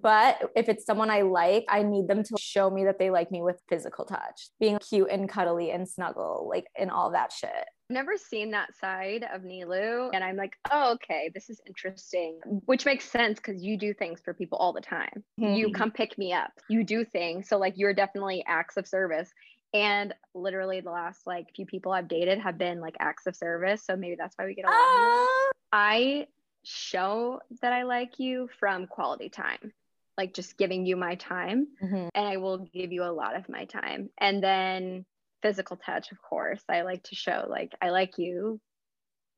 [0.01, 3.29] but if it's someone I like, I need them to show me that they like
[3.29, 7.51] me with physical touch, being cute and cuddly and snuggle, like and all that shit.
[7.51, 10.09] I've never seen that side of Nilu.
[10.11, 14.19] And I'm like, oh, okay, this is interesting, which makes sense because you do things
[14.25, 15.23] for people all the time.
[15.37, 15.73] You Mhm.
[15.75, 17.47] come pick me up, you do things.
[17.47, 19.31] So, like, you're definitely acts of service.
[19.73, 23.83] And literally, the last like few people I've dated have been like acts of service.
[23.85, 25.27] So maybe that's why we get along.
[25.71, 26.27] I
[26.63, 29.73] show that I like you from quality time,
[30.17, 31.67] like just giving you my time.
[31.81, 32.09] Mhm.
[32.15, 34.11] and I will give you a lot of my time.
[34.19, 35.05] And then
[35.41, 36.63] physical touch, of course.
[36.69, 38.61] I like to show like I like you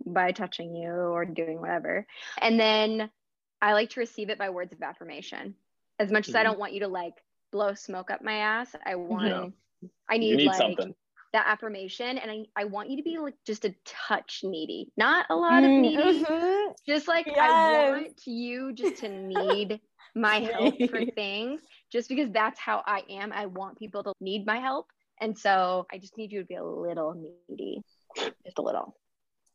[0.05, 2.05] by touching you or doing whatever.
[2.41, 3.09] And then
[3.61, 5.55] I like to receive it by words of affirmation.
[5.97, 6.43] As much as I Mhm.
[6.43, 7.13] don't want you to like
[7.51, 9.49] blow smoke up my ass, I want Yeah.
[10.09, 10.93] I need, need like something
[11.33, 14.91] that affirmation and I, I want you to be like just a touch needy.
[14.95, 16.73] Not a lot of needy, Mhm.
[16.87, 19.81] just like I want you just to need
[20.15, 21.61] my help for things
[21.91, 23.33] just because that's how I am.
[23.33, 24.87] I want people to need my help.
[25.19, 27.13] And so I just need you to be a little
[27.49, 27.81] needy.
[28.45, 28.95] Just a little.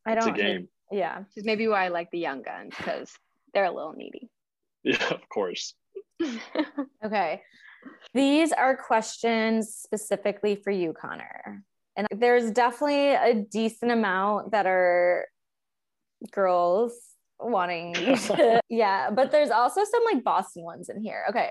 [0.05, 0.35] I don't.
[0.35, 1.21] hate- game Yeah.
[1.21, 3.11] Which is maybe why I like the young guns, because
[3.55, 4.29] they're a little needy.
[4.83, 5.75] yeah of course
[7.05, 7.43] Okay.
[8.15, 11.63] These are questions specifically for you, Connor.
[11.97, 15.27] And there's definitely a decent amount that are
[16.33, 16.93] girls
[17.39, 18.61] wanting to.
[18.69, 19.11] yeah.
[19.11, 21.25] But there's also some like Boston ones in here.
[21.31, 21.51] Okay.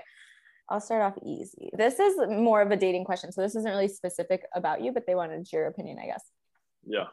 [0.68, 1.70] I'll start off easy.
[1.76, 3.32] This is more of a dating question.
[3.32, 6.24] So this isn't really specific about you, but they wanted your opinion, I guess.
[6.86, 7.06] yeah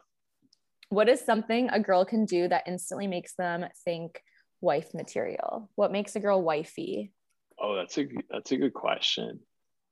[0.90, 4.22] What is something a girl can do that instantly makes them think
[4.60, 5.70] wife material?
[5.74, 7.12] What makes a girl wifey?
[7.60, 9.40] Oh, that's a that's a good question.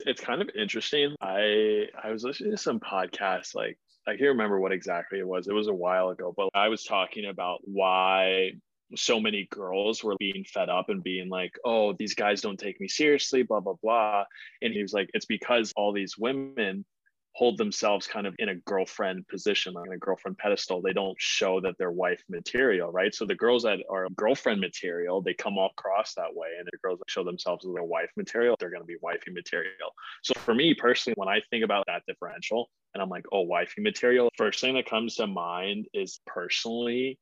[0.01, 1.15] It's kind of interesting.
[1.21, 5.49] I I was listening to some podcasts like I can't remember what exactly it was.
[5.49, 8.53] It was a while ago, but I was talking about why
[8.95, 12.81] so many girls were being fed up and being like, "Oh, these guys don't take
[12.81, 14.25] me seriously, blah blah blah."
[14.63, 16.85] And he was like, "It's because all these women
[17.37, 20.81] hold themselves kind of in a girlfriend position, like in a girlfriend pedestal.
[20.81, 23.15] They don't show that they're wife material, right?
[23.15, 26.49] So the girls that are girlfriend material, they come across that way.
[26.59, 29.33] And the girls that show themselves as their wife material, they're going to be wifey
[29.33, 29.93] material.
[30.23, 33.83] So for me personally, when I think about that differential and I'm like, oh, wifey
[33.83, 37.19] material, first thing that comes to mind is personally,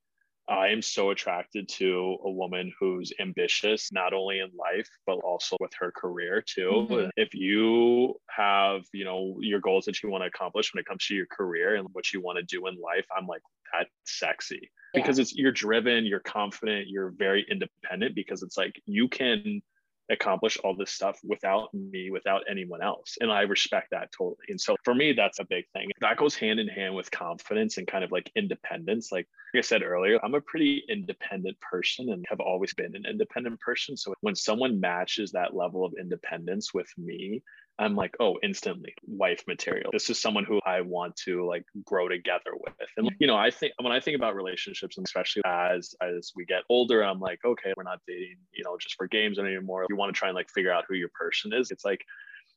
[0.48, 5.57] I am so attracted to a woman who's ambitious, not only in life, but also
[5.59, 6.87] with her career too.
[6.90, 7.11] Mhm.
[7.16, 11.07] If you have, you know, your goals that you want to accomplish when it comes
[11.07, 14.70] to your career and what you want to do in life, I'm like, that's sexy
[14.92, 19.62] because it's you're driven, you're confident, you're very independent because it's like you can
[20.11, 23.17] accomplish all this stuff without me, without anyone else.
[23.21, 24.47] And I respect that totally.
[24.49, 25.90] And so for me, that's a big thing.
[26.01, 29.11] That goes hand in hand with confidence and kind of like independence.
[29.11, 33.07] Like, like I said earlier, I'm a pretty independent person and have always been an
[33.09, 33.97] independent person.
[33.97, 37.43] So when someone matches that level of independence with me,
[37.78, 39.90] I'm like, oh, instantly wife material.
[39.92, 42.74] This is someone who I want to like grow together with.
[42.96, 46.44] And you know, I think when I think about relationships, and especially as as we
[46.44, 49.87] get older, I'm like, okay, we're not dating, you know, just for games anymore.
[49.88, 51.70] You want to try and like figure out who your person is.
[51.70, 52.04] It's like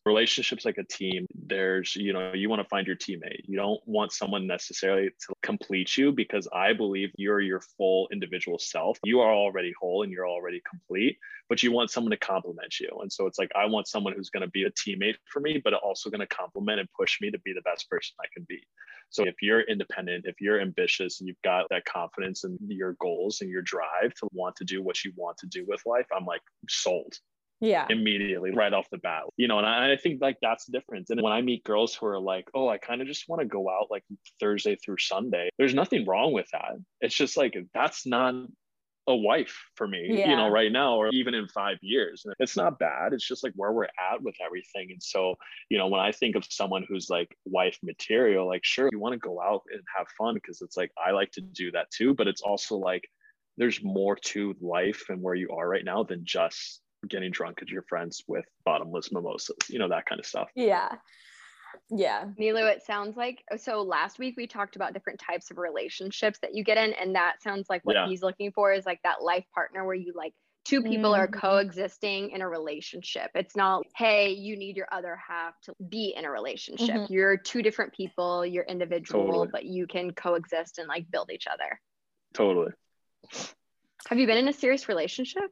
[0.08, 3.42] relationships like a team there's you know you want to find your teammate.
[3.46, 8.58] You don't want someone necessarily to complete you because i believe you're your full individual
[8.58, 8.98] self.
[9.04, 11.18] You are already whole and you're already complete
[11.50, 12.90] but you want someone to complement you.
[13.02, 15.62] And so it's like i want someone who's going to be a teammate for me
[15.64, 18.46] but also going to complement and push me to be the best person i can
[18.48, 18.62] be.
[19.10, 23.42] So if you're independent if you're ambitious and you've got that confidence in your goals
[23.42, 26.26] and your drive to want to do what you want to do with life i'm
[26.26, 27.14] like sold
[27.60, 27.88] Yeah.
[27.90, 31.10] immediately right off the bat you know and I, I think like that's the difference.
[31.10, 33.48] And when i meet girls who are like oh i kind of just want to
[33.48, 34.04] go out like
[34.40, 36.74] thursday through sunday there's nothing wrong with that.
[37.02, 38.36] It's just like that's not
[39.10, 42.24] a wife for me you know right now or even in five years.
[42.26, 43.14] And it's not bad.
[43.14, 44.92] It's just like where we're at with everything.
[44.92, 45.36] And so
[45.70, 49.14] you know when i think of someone who's like wife material like sure you want
[49.14, 52.14] to go out and have fun because it's like i like to do that too
[52.14, 53.08] but it's also like
[53.58, 57.70] there's more to life and where you are right now than just getting drunk at
[57.70, 60.50] your friends with bottomless mimosas, you know, that kind of stuff.
[60.56, 60.90] Yeah.
[61.90, 62.26] Yeah.
[62.38, 66.56] Milo, it sounds like so last week we talked about different types of relationships that
[66.56, 68.08] you get in, and that sounds like what Yeah.
[68.08, 70.34] he's looking for is like that life partner where you like
[70.66, 71.40] two people are Mhm.
[71.40, 73.32] coexisting in a relationship.
[73.36, 76.90] It's not, hey, you need your other half to be in a relationship.
[76.90, 77.10] Mhm.
[77.10, 79.48] You're two different people, you're individual, Totally.
[79.50, 81.80] but you can coexist and like build each other.
[82.34, 82.74] Totally.
[84.08, 85.50] Have you been in a serious relationship?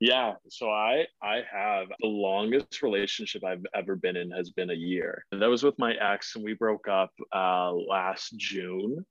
[0.00, 0.34] Yeah.
[0.48, 5.24] So I I have the longest relationship I've ever been in has been a year.
[5.32, 9.04] And that was with my ex and we broke up uh last June.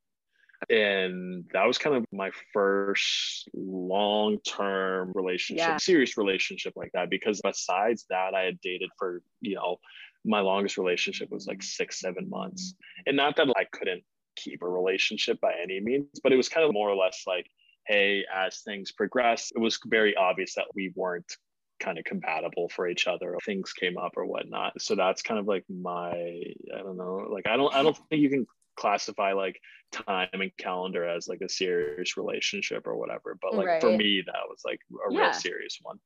[0.70, 5.78] And that was kind of my first long-term relationship, Yeah.
[5.78, 7.10] serious relationship like that.
[7.10, 9.80] Because besides that, I had dated for, you know,
[10.24, 12.74] my longest relationship was like six, seven months.
[13.06, 14.04] And not that I couldn't
[14.38, 17.48] keep a relationship by any means, but it was kind of more or less like,
[17.88, 21.32] hey, as things progressed, it was very obvious that we weren't
[21.80, 23.36] kind of compatible for each other.
[23.46, 24.82] Things came up or whatnot.
[24.82, 28.22] So that's kind of like my, I don't know, like I don't, I don't think
[28.22, 29.60] you can classify like
[29.92, 33.38] time and calendar as like a serious relationship or whatever.
[33.42, 35.20] But like for me, that was like a Yeah.
[35.26, 36.00] real serious one.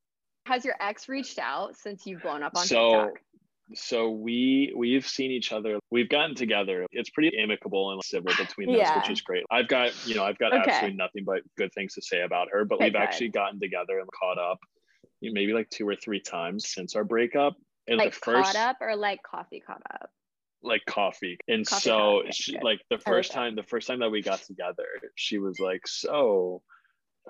[0.45, 3.21] Has your ex reached out since you've blown up on So- TikTok?
[3.73, 8.69] So we we've seen each other we've gotten together it's pretty amicable and civil between
[8.79, 10.61] us which is great i've got you know i've got Okay.
[10.71, 13.99] absolutely nothing but good things to say about her but Okay, we've actually gotten together
[13.99, 14.57] and caught up
[15.21, 17.55] you know, maybe like two or three times since our breakup
[17.87, 20.09] and Like the first caught up or like coffee caught up?
[20.61, 22.63] like coffee and Coffee so yeah, she good.
[22.63, 23.35] like the first that.
[23.35, 26.61] time the first time that we got together she was like so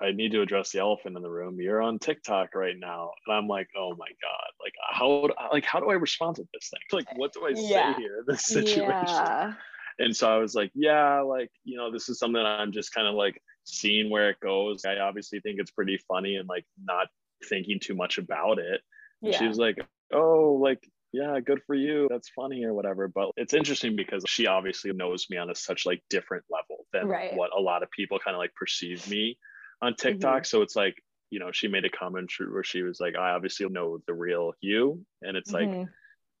[0.02, 1.60] I need to address the elephant in the room.
[1.60, 5.80] You're on TikTok right now, and I'm like, oh my god, like how like how
[5.80, 6.80] do I respond to this thing?
[6.92, 8.96] Like, what do I say here in this situation?
[9.08, 9.54] Yeah.
[9.98, 13.06] And so I was like, yeah, like you know, this is something I'm just kind
[13.06, 14.84] of like seeing where it goes.
[14.84, 17.08] I obviously think it's pretty funny and like not
[17.48, 18.80] thinking too much about it.
[19.24, 19.48] And she Yeah.
[19.48, 19.76] was like,
[20.12, 22.06] oh, like yeah, good for you.
[22.08, 23.08] That's funny or whatever.
[23.08, 27.08] But it's interesting because she obviously knows me on a such like different level than
[27.08, 27.34] Right.
[27.34, 29.36] what a lot of people kind of like perceive me
[29.82, 30.08] on Mm-hmm.
[30.08, 30.44] TikTok.
[30.44, 33.68] So it's like, you know, she made a comment where she was like, I obviously
[33.68, 35.04] know the real you.
[35.22, 35.88] And it's like, Mhm.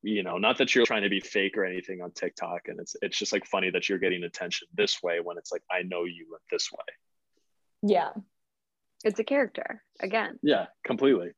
[0.02, 2.68] you know, not that you're trying to be fake or anything on TikTok.
[2.68, 5.62] And it's it's just like funny that you're getting attention this way when it's like
[5.70, 6.84] I know you this way.
[7.82, 8.10] yeah.
[9.02, 10.38] It's a character again.
[10.42, 11.32] Yeah, completely.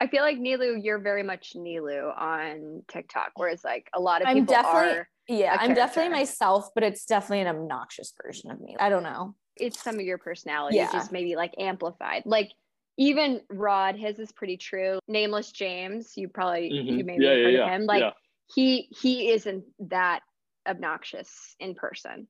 [0.00, 4.28] I feel like Nilu, you're very much Nilu on TikTok, whereas like a lot of
[4.28, 5.08] I'm people definitely- are.
[5.28, 5.56] Yeah.
[5.58, 8.76] I'm definitely myself, but it's definitely an obnoxious version of me.
[8.78, 9.34] I don't know.
[9.56, 10.90] It's some of your personality, Yeah.
[10.92, 12.22] just maybe like amplified.
[12.26, 12.50] Like
[12.96, 14.98] even Rod, his is pretty true.
[15.08, 17.04] Nameless James, you probably you Mhm.
[17.04, 17.64] maybe yeah, have yeah, heard yeah.
[17.66, 17.86] of him.
[17.86, 18.10] Like yeah.
[18.54, 20.22] he he isn't that
[20.66, 22.26] obnoxious in person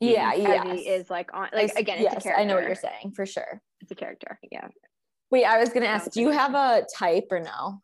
[0.00, 0.34] Yeah.
[0.34, 0.74] Yeah.
[0.74, 1.98] he is like on like again.
[1.98, 2.40] It's a yes, character.
[2.40, 3.62] I know what you're saying for sure.
[3.80, 4.38] It's a character.
[4.50, 4.68] Yeah.
[5.30, 7.82] Wait, I was gonna ask, Sounds do you have a type or no?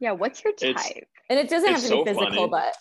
[0.00, 0.12] Yeah.
[0.12, 0.70] What's your type?
[0.70, 2.48] It's- And it doesn't have It's to be physical, funny.
[2.48, 2.76] but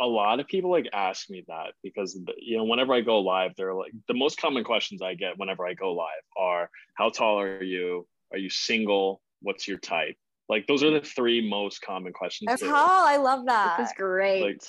[0.00, 3.52] a lot of people like ask me that because you know whenever I go live,
[3.56, 7.38] they're like the most common questions I get whenever I go live are how tall
[7.40, 8.06] are you?
[8.32, 9.20] Are you single?
[9.42, 10.16] What's your type?
[10.48, 12.48] Like those are the three most common questions.
[12.48, 13.76] that's that- how I love that.
[13.78, 14.42] This is great.
[14.42, 14.62] like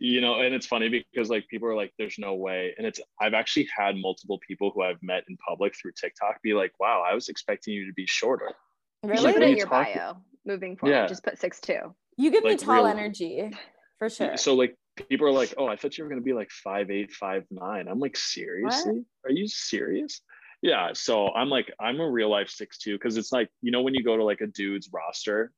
[0.00, 3.00] you know and it's funny because like people are like there's no way and it's
[3.18, 7.02] i've actually had multiple people who i've met in public through tiktok be like wow
[7.10, 8.50] i was expecting you to be shorter
[9.02, 9.16] really?
[9.22, 10.16] should put in you your talking- bio.
[10.44, 11.06] Moving forward, Yeah.
[11.06, 11.80] just put six two.
[12.18, 13.50] You give me like, tall real- energy
[13.98, 14.36] for sure.
[14.36, 14.74] so like
[15.08, 17.44] people are like oh i thought you were going to be like five eight five
[17.50, 20.22] nine i'm like seriously are you serious
[20.62, 23.82] yeah so i'm like i'm a real life six two because it's like you know
[23.82, 25.52] when you go to like a dude's roster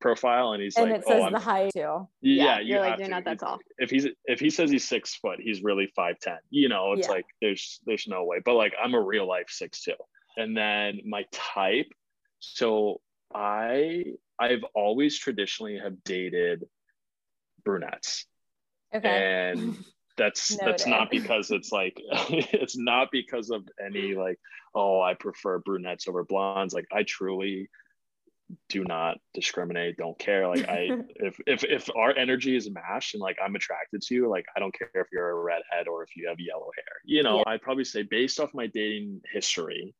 [0.00, 1.80] profile and he's and like it oh, says oh I'm, the height too.
[2.20, 3.10] yeah, Yeah, you you're like, you're to.
[3.14, 3.58] not that tall.
[3.78, 6.36] If he's if he says he's six foot, he's really five ten.
[6.50, 7.14] You know, it's Yeah.
[7.14, 8.40] like there's there's no way.
[8.44, 9.94] But like I'm a real life six two.
[10.36, 11.86] And then my type,
[12.38, 13.00] so
[13.34, 14.04] I
[14.38, 16.64] I've always traditionally have dated
[17.64, 18.26] brunettes.
[18.94, 19.52] Okay.
[19.52, 19.76] And
[20.16, 21.94] that's that's not because it's like
[22.30, 24.38] it's not because of any like
[24.74, 27.68] oh I prefer brunettes over blondes like I truly
[28.68, 33.20] do not discriminate don't care like I if if if our energy is matched and
[33.20, 36.14] like I'm attracted to you like I don't care if you're a redhead or if
[36.14, 37.54] you have yellow hair you know Yeah.
[37.54, 39.94] I'd probably say based off my dating history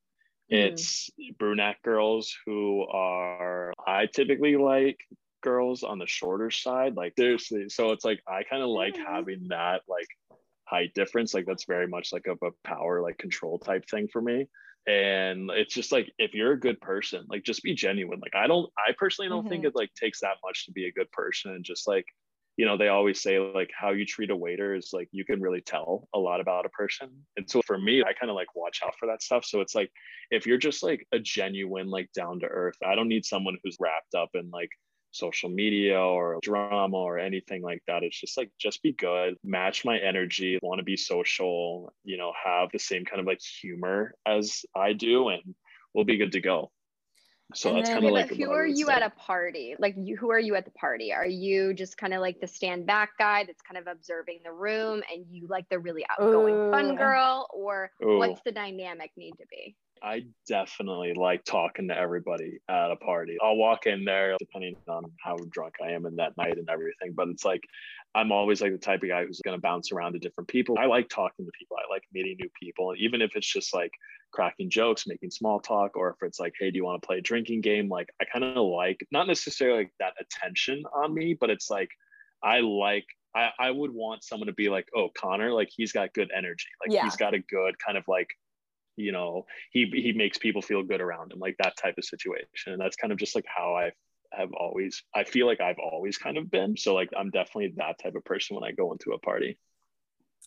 [0.53, 0.57] Mhm.
[0.59, 5.01] it's brunette girls who are I typically like
[5.45, 9.05] girls on the shorter side like seriously so it's like I kind of like Mhm.
[9.05, 10.09] having that like
[10.67, 14.23] height difference like that's very much like of a power like control type thing for
[14.23, 14.49] me.
[14.87, 18.21] And it's just like if you're a good person like just be genuine.
[18.21, 20.93] Like I don't I personally don't think it like takes that much to be a
[20.99, 21.53] good person.
[21.53, 22.07] And just like
[22.57, 25.41] you know they always say like how you treat a waiter is like you can
[25.43, 27.09] really tell a lot about a person.
[27.37, 29.45] And so for me i kind of like watch out for that stuff.
[29.45, 29.91] So it's like
[30.31, 33.77] if you're just like a genuine like down to earth i don't need someone who's
[33.79, 34.71] wrapped up in like
[35.15, 39.85] social media or drama or anything like that it's just like just be good match
[39.85, 44.15] my energy want to be social you know have the same kind of like humor
[44.27, 45.55] as i do and
[45.95, 46.71] we'll be good to go
[47.53, 48.93] so And that's kind of like who are you say.
[48.95, 49.77] at a party?
[49.79, 51.13] Like you who are you at the party?
[51.13, 54.51] Are you just kind of like the stand back guy that's kind of observing the
[54.51, 56.71] room and you like the really outgoing Ooh.
[56.71, 58.19] fun girl or Ooh.
[58.19, 59.77] what's the dynamic need to be?
[60.05, 63.39] I definitely like talking to everybody at a party.
[63.43, 67.15] I'll walk in there depending on how drunk I am in that night and everything.
[67.15, 67.63] But it's like
[68.15, 70.77] I'm always like the type of guy who's gonna bounce around to different people.
[70.79, 71.79] I like talking to people.
[71.79, 72.91] I like meeting new people.
[72.91, 73.93] And even if it's just like
[74.31, 77.19] cracking jokes, making small talk, or if it's like, hey, do you want to play
[77.19, 77.89] a drinking game?
[77.89, 81.89] Like I kind of like not necessarily like that attention on me, but it's like
[82.43, 86.13] I like I, I would want someone to be like, oh, Connor, like he's got
[86.13, 86.69] good energy.
[86.81, 87.05] Like Yeah.
[87.05, 88.29] he's got a good kind of like
[88.97, 92.73] you know he he makes people feel good around him like that type of situation
[92.73, 93.91] and that's kind of just like how i
[94.33, 97.99] have always i feel like i've always kind of been so like i'm definitely that
[98.03, 99.59] type of person when i go into a party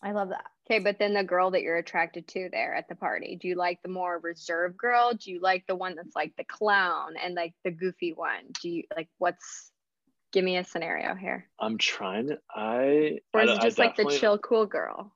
[0.00, 0.44] I love that.
[0.70, 3.56] Okay, but then the girl that you're attracted to there at the party, do you
[3.56, 5.12] like the more reserved girl?
[5.14, 8.44] Do you like the one that's like the clown and like the goofy one?
[8.62, 9.72] Do you like what's
[10.32, 11.48] give me a scenario here?
[11.58, 15.12] i'm trying to i Or is I- it just like the chill cool girl?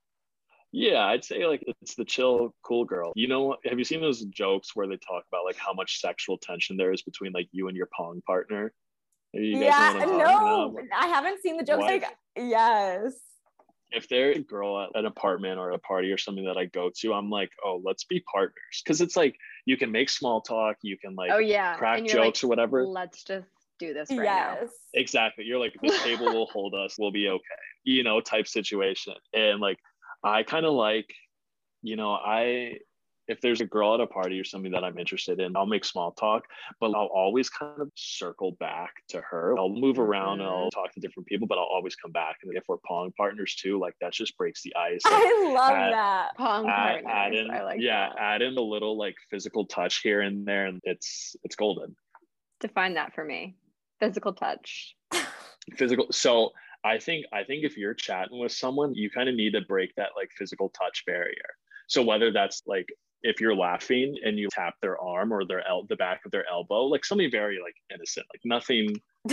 [0.72, 4.22] Yeah i'd say like it's the chill cool girl you know have you seen those
[4.24, 7.68] jokes where they talk about like how much sexual tension there is between like you
[7.68, 8.72] and your pong partner
[9.34, 10.76] Yeah, what I'm talking no.
[10.98, 11.80] I haven't seen the jokes.
[11.80, 11.90] What?
[11.90, 12.04] Like,
[12.36, 13.14] yes.
[13.92, 16.90] if there's a girl at an apartment or a party or something that I go
[17.00, 18.82] to, I'm like, oh, let's be partners.
[18.86, 21.76] Cause it's like you can make small talk, you can like oh yeah.
[21.76, 22.86] crack jokes like, or whatever.
[22.86, 23.46] Let's just
[23.78, 24.58] do this right now.
[24.94, 25.44] Exactly.
[25.44, 29.14] You're like, this table will hold us, we'll be okay, you know, type situation.
[29.32, 29.78] And like
[30.24, 31.12] I kind of like,
[31.82, 32.78] you know, I
[33.28, 35.84] if there's a girl at a party or something that I'm interested in, I'll make
[35.84, 36.44] small talk,
[36.80, 39.56] but I'll always kind of circle back to her.
[39.58, 40.80] I'll move around and I'll mm-hmm.
[40.80, 42.36] talk to different people, but I'll always come back.
[42.42, 45.00] And if we're pong partners too, like that just breaks the ice.
[45.04, 46.36] Like, I love Add- that.
[46.36, 47.12] Pong add, partners.
[47.12, 48.18] add in, I like yeah, that.
[48.20, 51.94] add in a little like physical touch here and there, and it's it's golden.
[52.60, 53.56] Define that for me.
[54.00, 54.94] Physical touch.
[55.76, 56.06] Physical.
[56.10, 56.50] So
[56.84, 59.94] I think I think if you're chatting with someone, you kind of need to break
[59.96, 61.56] that like physical touch barrier.
[61.86, 62.88] So whether that's like
[63.22, 66.44] if you're laughing and you tap their arm or their el- the back of their
[66.50, 69.00] elbow, like something very like innocent, like nothing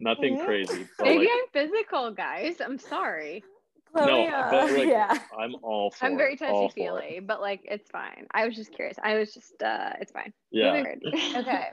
[0.00, 0.86] nothing crazy.
[0.98, 2.60] But Maybe like, I'm physical, guys.
[2.60, 3.44] I'm sorry.
[3.92, 5.18] Chloe, No, uh, but, like, yeah.
[5.38, 8.26] I'm all for I'm very touchy feely, but like it's fine.
[8.32, 8.96] I was just curious.
[9.02, 10.32] I was just uh it's fine.
[10.50, 10.84] Yeah.
[11.36, 11.68] Okay.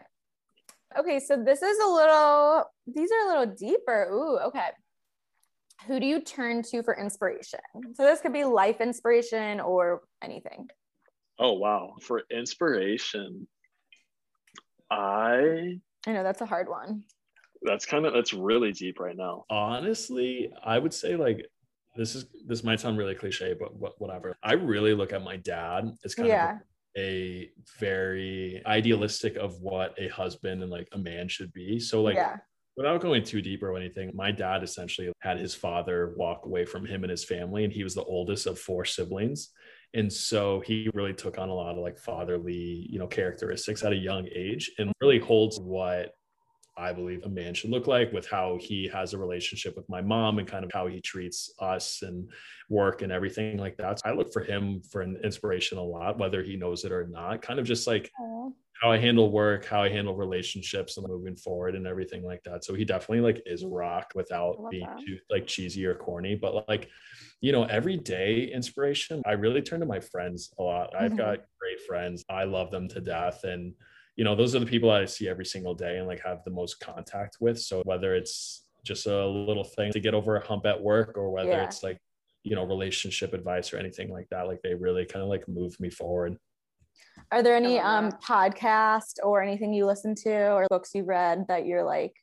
[0.98, 4.10] Okay, so this is a little, these are a little deeper.
[4.12, 4.70] Ooh, okay.
[5.88, 7.60] Who do you turn to for inspiration?
[7.96, 10.68] So this could be life inspiration or anything.
[11.40, 11.96] Oh wow.
[12.02, 13.48] For inspiration,
[14.92, 17.04] I I know that's a hard one.
[17.62, 19.44] that's kind of that's really deep right now.
[19.50, 21.46] honestly i would say like
[21.98, 25.36] this is this might sound really cliche but wh- whatever i really look at my
[25.36, 26.54] dad It's kind Yeah.
[26.54, 26.60] of
[26.98, 27.50] a
[27.80, 32.38] very idealistic of what a husband and like a man should be so like yeah.
[32.80, 36.86] Without going too deep or anything my dad essentially had his father walk away from
[36.86, 39.50] him and his family and he was the oldest of four siblings
[39.94, 43.92] and so he really took on a lot of like fatherly you know characteristics at
[43.92, 46.14] a young age and really holds what
[46.78, 50.02] I believe a man should look like with how he has a relationship with my
[50.02, 52.30] mom and kind of how he treats us and
[52.70, 54.00] work and everything like that.
[54.00, 57.06] So I look for him for an inspiration a lot, whether he knows it or
[57.08, 58.50] not, kind of just like Aw.
[58.82, 62.64] How I handle work, how I handle relationships and moving forward and everything like that.
[62.64, 65.04] So he definitely like is rock without being that.
[65.06, 66.90] too like cheesy or corny, but like,
[67.42, 70.96] you know, everyday inspiration, I really turn to my friends a lot.
[70.96, 71.18] I've Mhm.
[71.18, 72.24] got great friends.
[72.30, 73.44] I love them to death.
[73.44, 73.76] And,
[74.16, 76.52] you know, those are the people I see every single day and like have the
[76.52, 77.60] most contact with.
[77.60, 81.32] So whether it's just a little thing to get over a hump at work or
[81.32, 81.62] whether Yeah.
[81.62, 81.98] it's like,
[82.44, 85.80] you know, relationship advice or anything like that, like they really kind of like move
[85.80, 86.38] me forward.
[87.32, 91.66] Are there any um podcast or anything you listen to or books you've read that
[91.66, 92.14] you're like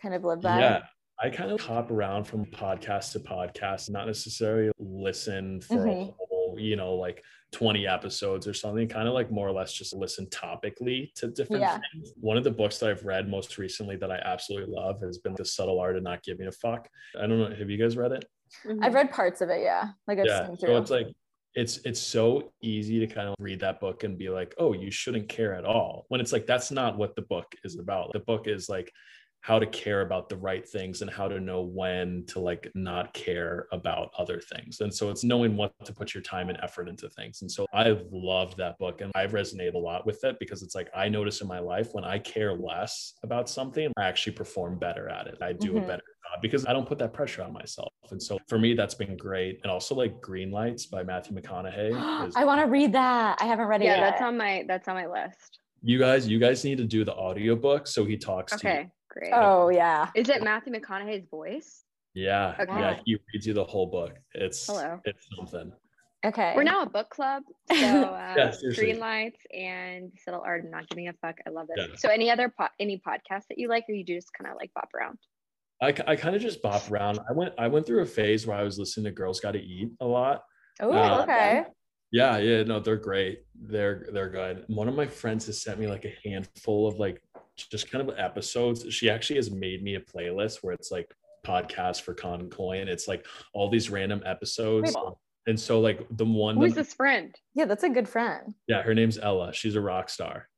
[0.00, 0.60] kind of live by?
[0.60, 0.82] Yeah.
[1.20, 6.08] I kind of hop around from podcast to podcast, not necessarily listen for Mhm.
[6.10, 9.72] a whole, you know, like 20 episodes or something, kind of like more or less
[9.72, 11.80] just listen topically to different Yeah.
[11.92, 12.12] things.
[12.20, 15.34] One of the books that I've read most recently that I absolutely love has been
[15.34, 16.88] The Subtle Art of Not Giving a Fuck.
[17.18, 17.54] I don't know.
[17.56, 18.24] Have you guys read it?
[18.80, 19.88] I've read parts of it, yeah.
[20.06, 20.44] Like I've yeah.
[20.44, 20.76] skimmed So through.
[20.76, 21.06] it's like,
[21.58, 24.90] it's it's so easy to kind of read that book and be like, oh, you
[24.90, 26.04] shouldn't care at all.
[26.08, 28.12] When it's like that's not what the book is about.
[28.12, 28.92] The book is like
[29.40, 33.14] how to care about the right things and how to know when to like not
[33.14, 34.80] care about other things.
[34.80, 37.40] And so it's knowing what to put your time and effort into things.
[37.42, 40.74] And so I've loved that book and I've resonated a lot with it because it's
[40.74, 44.78] like I notice in my life when I care less about something, I actually perform
[44.78, 45.38] better at it.
[45.40, 45.84] I do Mhm.
[45.84, 46.02] a better
[46.40, 47.92] because I don't put that pressure on myself.
[48.10, 49.60] And so for me, that's been great.
[49.62, 52.26] And also like Greenlights by Matthew McConaughey.
[52.28, 53.38] is- I want to read that.
[53.40, 54.10] I haven't read it Yeah, yet.
[54.10, 55.58] that's on my that's on my list.
[55.82, 58.70] you guys, you guys need to do the audiobook so he talks to you.
[58.74, 59.32] Okay, great.
[59.34, 60.08] oh yeah.
[60.14, 61.84] Is it Matthew McConaughey's voice?
[62.14, 62.54] Yeah.
[62.58, 62.72] Okay.
[62.80, 62.98] Yeah.
[63.04, 64.12] He reads you the whole book.
[64.34, 65.00] It's Hello.
[65.04, 65.72] it's something.
[66.26, 66.52] Okay.
[66.56, 68.50] We're now a book club, so uh, Yeah.
[68.74, 71.36] Greenlights and Subtle Art of Not Giving a Fuck.
[71.46, 71.86] I love this.
[71.90, 71.94] Yeah.
[71.96, 74.72] So, any other po- any podcasts that you like, or you just kind of like
[74.74, 75.18] bop around?
[75.80, 77.20] I, I kind of just bop around.
[77.28, 79.90] I went I went through a phase where I was listening to Girls Gotta Eat
[80.00, 80.42] a lot.
[80.80, 81.64] Oh, okay.
[82.10, 83.42] Yeah, yeah, no, they're great.
[83.54, 84.64] They're they're good.
[84.68, 87.22] One of my friends has sent me like a handful of like
[87.56, 88.92] just kind of episodes.
[88.92, 91.14] She actually has made me a playlist where it's like
[91.46, 92.88] podcast for Con Coyne.
[92.88, 94.94] It's like all these random episodes.
[94.96, 95.14] Wait.
[95.46, 97.34] And so like the one Who is this friend?
[97.54, 98.54] Yeah, that's a good friend.
[98.66, 99.52] yeah, her name's Ella.
[99.52, 100.48] She's a rock star.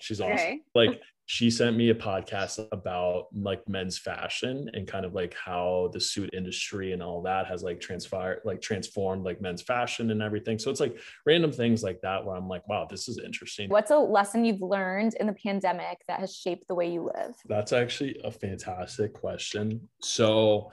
[0.00, 0.34] She's awesome.
[0.34, 0.60] Okay.
[0.74, 5.90] Like she sent me a podcast about like men's fashion and kind of like how
[5.92, 10.22] the suit industry and all that has like transpired, like transformed like men's fashion and
[10.22, 10.58] everything.
[10.58, 10.96] So it's like
[11.26, 13.68] random things like that where I'm like, wow, this is interesting.
[13.68, 17.34] What's a lesson you've learned in the pandemic that has shaped the way you live?
[17.46, 19.86] That's actually a fantastic question.
[20.00, 20.70] So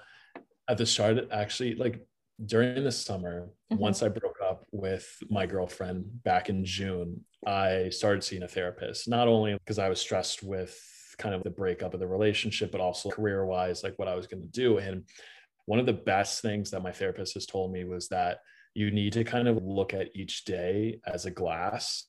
[0.69, 2.05] at the start, actually, like
[2.45, 3.79] during the summer, Mhm.
[3.79, 9.07] once I broke up with my girlfriend back in June, I started seeing a therapist,
[9.07, 10.77] not only because I was stressed with
[11.17, 14.27] kind of the breakup of the relationship, but also career wise, like what I was
[14.27, 14.77] going to do.
[14.77, 15.03] And
[15.65, 18.39] one of the best things that my therapist has told me was that
[18.73, 22.05] you need to kind of look at each day as a glass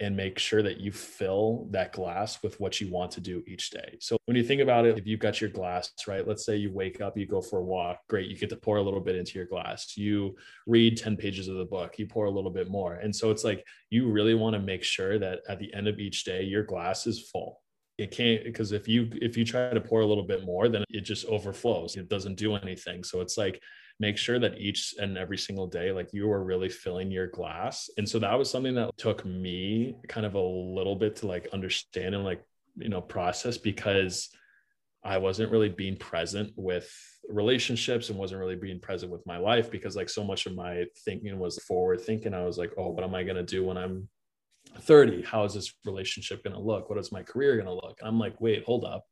[0.00, 3.70] and make sure that you fill that glass with what you want to do each
[3.70, 3.96] day.
[4.00, 6.26] So when you think about it, if you've got your glass, right?
[6.26, 8.76] Let's say you wake up, you go for a walk, great, you get to pour
[8.76, 9.96] a little bit into your glass.
[9.96, 12.94] You read 10 pages of the book, you pour a little bit more.
[12.94, 15.98] And so it's like you really want to make sure that at the end of
[15.98, 17.60] each day your glass is full.
[17.98, 20.84] It can't because if you if you try to pour a little bit more, then
[20.90, 21.96] it just overflows.
[21.96, 23.02] It doesn't do anything.
[23.02, 23.62] So it's like
[23.98, 27.88] make sure that each and every single day like you are really filling your glass.
[27.96, 31.48] And so that was something that took me kind of a little bit to like
[31.52, 32.42] understand and like
[32.76, 34.28] you know process because
[35.02, 36.92] i wasn't really being present with
[37.28, 40.84] relationships and wasn't really being present with my life because like so much of my
[41.04, 42.34] thinking was forward thinking.
[42.34, 44.08] I was like oh what am i going to do when i'm
[44.80, 46.90] 30 how is this relationship going to look?
[46.90, 47.96] What is my career going to look?
[48.00, 49.04] And i'm like wait hold up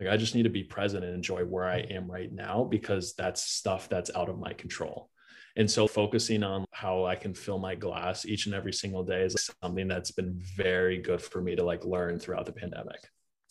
[0.00, 3.14] like I just need to be present and enjoy where I am right now because
[3.14, 5.10] that's stuff that's out of my control.
[5.56, 9.22] And so focusing on how I can fill my glass each and every single day
[9.22, 12.98] is something that's been very good for me to like learn throughout the pandemic.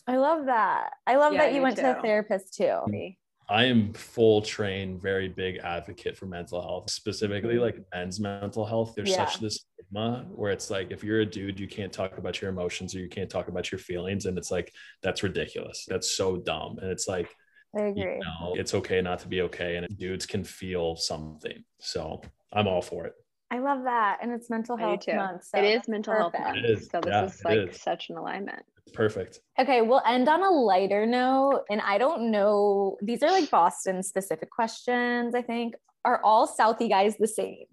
[0.05, 0.91] I love that.
[1.07, 2.01] I love Yeah, that you me went to a too.
[2.01, 2.63] therapist too.
[2.63, 3.22] Mm-hmm.
[3.53, 3.59] Me.
[3.59, 8.93] I am full train, very big advocate for mental health, specifically like men's mental health.
[8.95, 9.25] There's Yeah.
[9.25, 12.49] such this stigma where it's like if you're a dude, you can't talk about your
[12.49, 14.25] emotions or you can't talk about your feelings.
[14.25, 15.85] And it's like, that's ridiculous.
[15.87, 16.79] That's so dumb.
[16.79, 17.29] And it's like,
[17.75, 18.03] I agree.
[18.03, 19.77] you know, it's okay not to be okay.
[19.77, 21.63] And dudes can feel something.
[21.79, 23.13] So I'm all for it.
[23.51, 24.19] I love that.
[24.21, 25.13] And it's mental health too.
[25.13, 25.43] month.
[25.43, 26.57] so it is that's mental health month.
[26.57, 26.89] It is.
[26.89, 27.81] So this Yeah, is like is.
[27.81, 28.63] such an alignment.
[28.93, 29.39] Perfect.
[29.59, 31.63] Okay, we'll end on a lighter note.
[31.69, 35.75] And I don't know, these are like Boston specific questions, I think.
[36.05, 37.65] Are all Southie guys the same?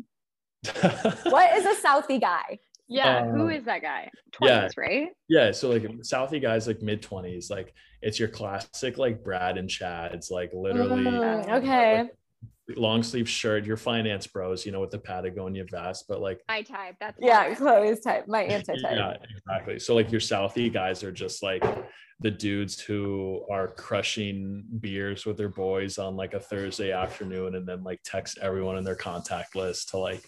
[1.24, 2.58] What is a Southie guy?
[2.88, 4.11] Yeah, who Um, is that guy?
[4.42, 4.68] yeah.
[4.76, 5.08] right?
[5.28, 9.68] Yeah, so like Southie guys like mid twenties, like it's your classic like Brad and
[9.70, 12.08] Chad's, like literally Mm, okay.
[12.76, 16.62] Long sleeve shirt, your finance bros, you know, with the Patagonia vest, but like My
[16.62, 16.96] type.
[17.00, 17.56] That's Yeah, mine.
[17.56, 18.96] Chloe's type, my answer type.
[18.96, 19.78] yeah, exactly.
[19.78, 21.64] So like your Southie guys are just like
[22.20, 27.66] the dudes who are crushing beers with their boys on like a Thursday afternoon and
[27.66, 30.22] then like text everyone in their contact list to like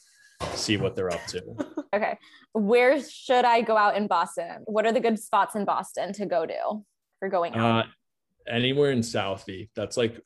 [0.55, 1.43] see what they're up to.
[1.95, 2.17] Okay.
[2.55, 4.63] Where should I go out in Boston?
[4.65, 6.83] What are the good spots in Boston to go to
[7.19, 7.85] for going out?
[7.85, 7.89] Uh,
[8.49, 9.69] anywhere in Southie.
[9.77, 10.19] That's like,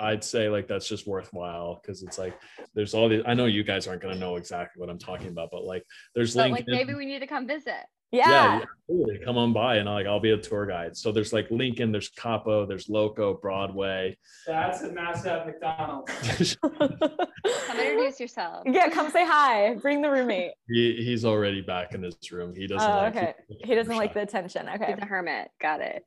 [0.00, 2.38] I'd say like that's just worthwhile because it's like
[2.74, 3.22] there's all these.
[3.26, 6.34] I know you guys aren't gonna know exactly what I'm talking about, but like there's
[6.34, 6.66] But Lincoln.
[6.74, 7.84] like maybe we need to come visit.
[8.10, 8.30] yeah.
[8.30, 9.18] yeah, absolutely.
[9.24, 10.96] come on by and like I'll be a tour guide.
[10.96, 14.16] So there's like Lincoln, there's Capo, there's Loco, Broadway.
[14.46, 16.56] That's a mascot McDonald's.
[16.62, 18.62] Come introduce yourself.
[18.66, 19.74] yeah, come say hi.
[19.74, 20.52] Bring the roommate.
[20.68, 22.54] he, he's already back in his room.
[22.54, 23.34] He doesn't Oh, like okay.
[23.64, 24.68] He doesn't like the attention.
[24.68, 24.86] Okay.
[24.94, 25.48] He's a hermit.
[25.60, 26.04] Got it.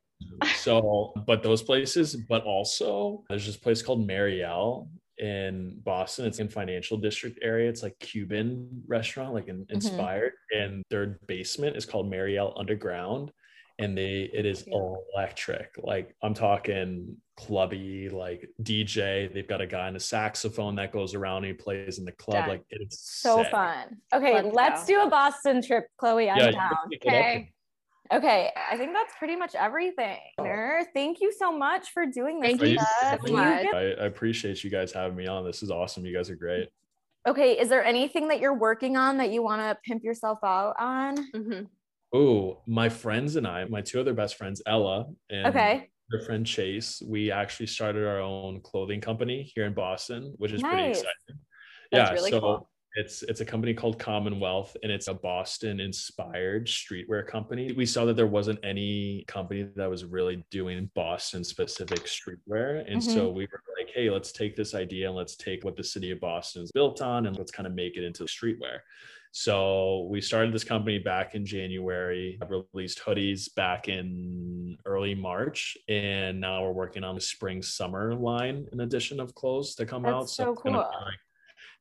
[0.56, 6.50] So but those places but also there's this place called mariel in boston it's in
[6.50, 9.74] financial district area it's like cuban restaurant like in, mm-hmm.
[9.76, 13.32] inspired and their basement is called mariel underground
[13.80, 19.88] and they it is electric like i'm talking clubby like dj they've got a guy
[19.88, 22.50] in a saxophone that goes around and he plays in the club Done.
[22.50, 23.52] like it's So sick.
[23.52, 23.98] fun.
[24.14, 24.88] Okay, Let's let's, go.
[24.88, 26.30] do a Boston trip, Chloe.
[26.30, 26.70] I'm Yeah, down.
[27.02, 27.14] can up.
[27.14, 27.52] Okay.
[28.12, 30.20] Okay, I think that's pretty much everything.
[30.38, 30.86] Tanner.
[30.94, 32.58] Thank you so much for doing this.
[32.58, 33.68] Thank you so much.
[33.74, 36.70] I, I appreciate you guys having me on this is awesome you guys are great
[37.28, 40.76] Okay, is there anything that you're working on that you want to pimp yourself out
[40.80, 41.16] on?
[41.32, 41.68] Mhm.
[42.14, 45.90] Oh, my friends and I, my two other best friends, Ella and Okay.
[46.10, 50.62] her friend Chase, we actually started our own clothing company here in Boston, which is
[50.64, 51.40] pretty exciting.
[51.92, 52.70] That's yeah, really so cool.
[52.96, 57.72] It's it's a company called Commonwealth and it's a Boston inspired streetwear company.
[57.72, 62.84] We saw that there wasn't any company that was really doing Boston specific streetwear.
[62.92, 63.14] And Mm-hmm.
[63.14, 66.12] so we were like, hey, let's take this idea and let's take what the city
[66.12, 68.80] of Boston is built on and let's kind of make it into streetwear.
[69.34, 76.42] So we started this company back in January, released hoodies back in early March, and
[76.42, 80.14] now we're working on the spring summer line in addition of clothes to come That's
[80.14, 80.30] out.
[80.30, 80.74] so be cool.
[80.74, 80.88] like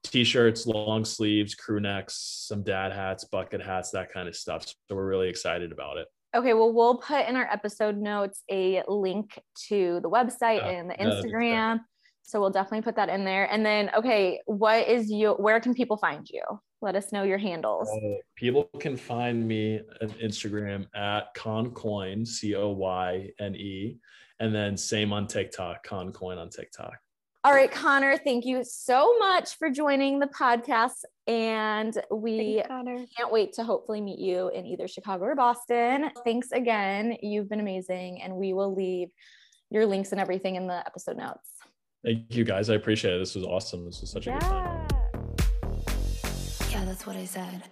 [0.05, 4.67] t-shirts, long sleeves, crew necks, some dad hats, bucket hats, that kind of stuff.
[4.67, 6.09] So we're really excited about it.
[6.35, 9.39] Okay, well, we'll put in our episode notes a link
[9.69, 11.53] to the website Yeah, and the yeah, that'd be great.
[11.53, 11.81] Instagram.
[12.23, 13.51] So we'll definitely put that in there.
[13.51, 15.33] And then, okay, what is you?
[15.33, 16.43] Where can people find you?
[16.81, 17.91] Let us know your handles.
[17.91, 23.99] Uh, people can find me on Instagram at concoyne, C O Y N E,
[24.39, 26.97] and then same on TikTok, concoyne on TikTok.
[27.43, 31.05] All right, Connor, thank you so much for joining the podcast.
[31.27, 36.11] And we Thanks, can't wait to hopefully meet you in either Chicago or Boston.
[36.23, 37.17] Thanks again.
[37.23, 38.21] You've been amazing.
[38.21, 39.09] And we will leave
[39.71, 41.49] your links and everything in the episode notes.
[42.05, 42.69] Thank you guys.
[42.69, 43.19] I appreciate it.
[43.19, 43.87] This was awesome.
[43.87, 44.87] This was such a good time.
[44.91, 44.97] Yeah.
[46.71, 47.63] Yeah, that's what I said.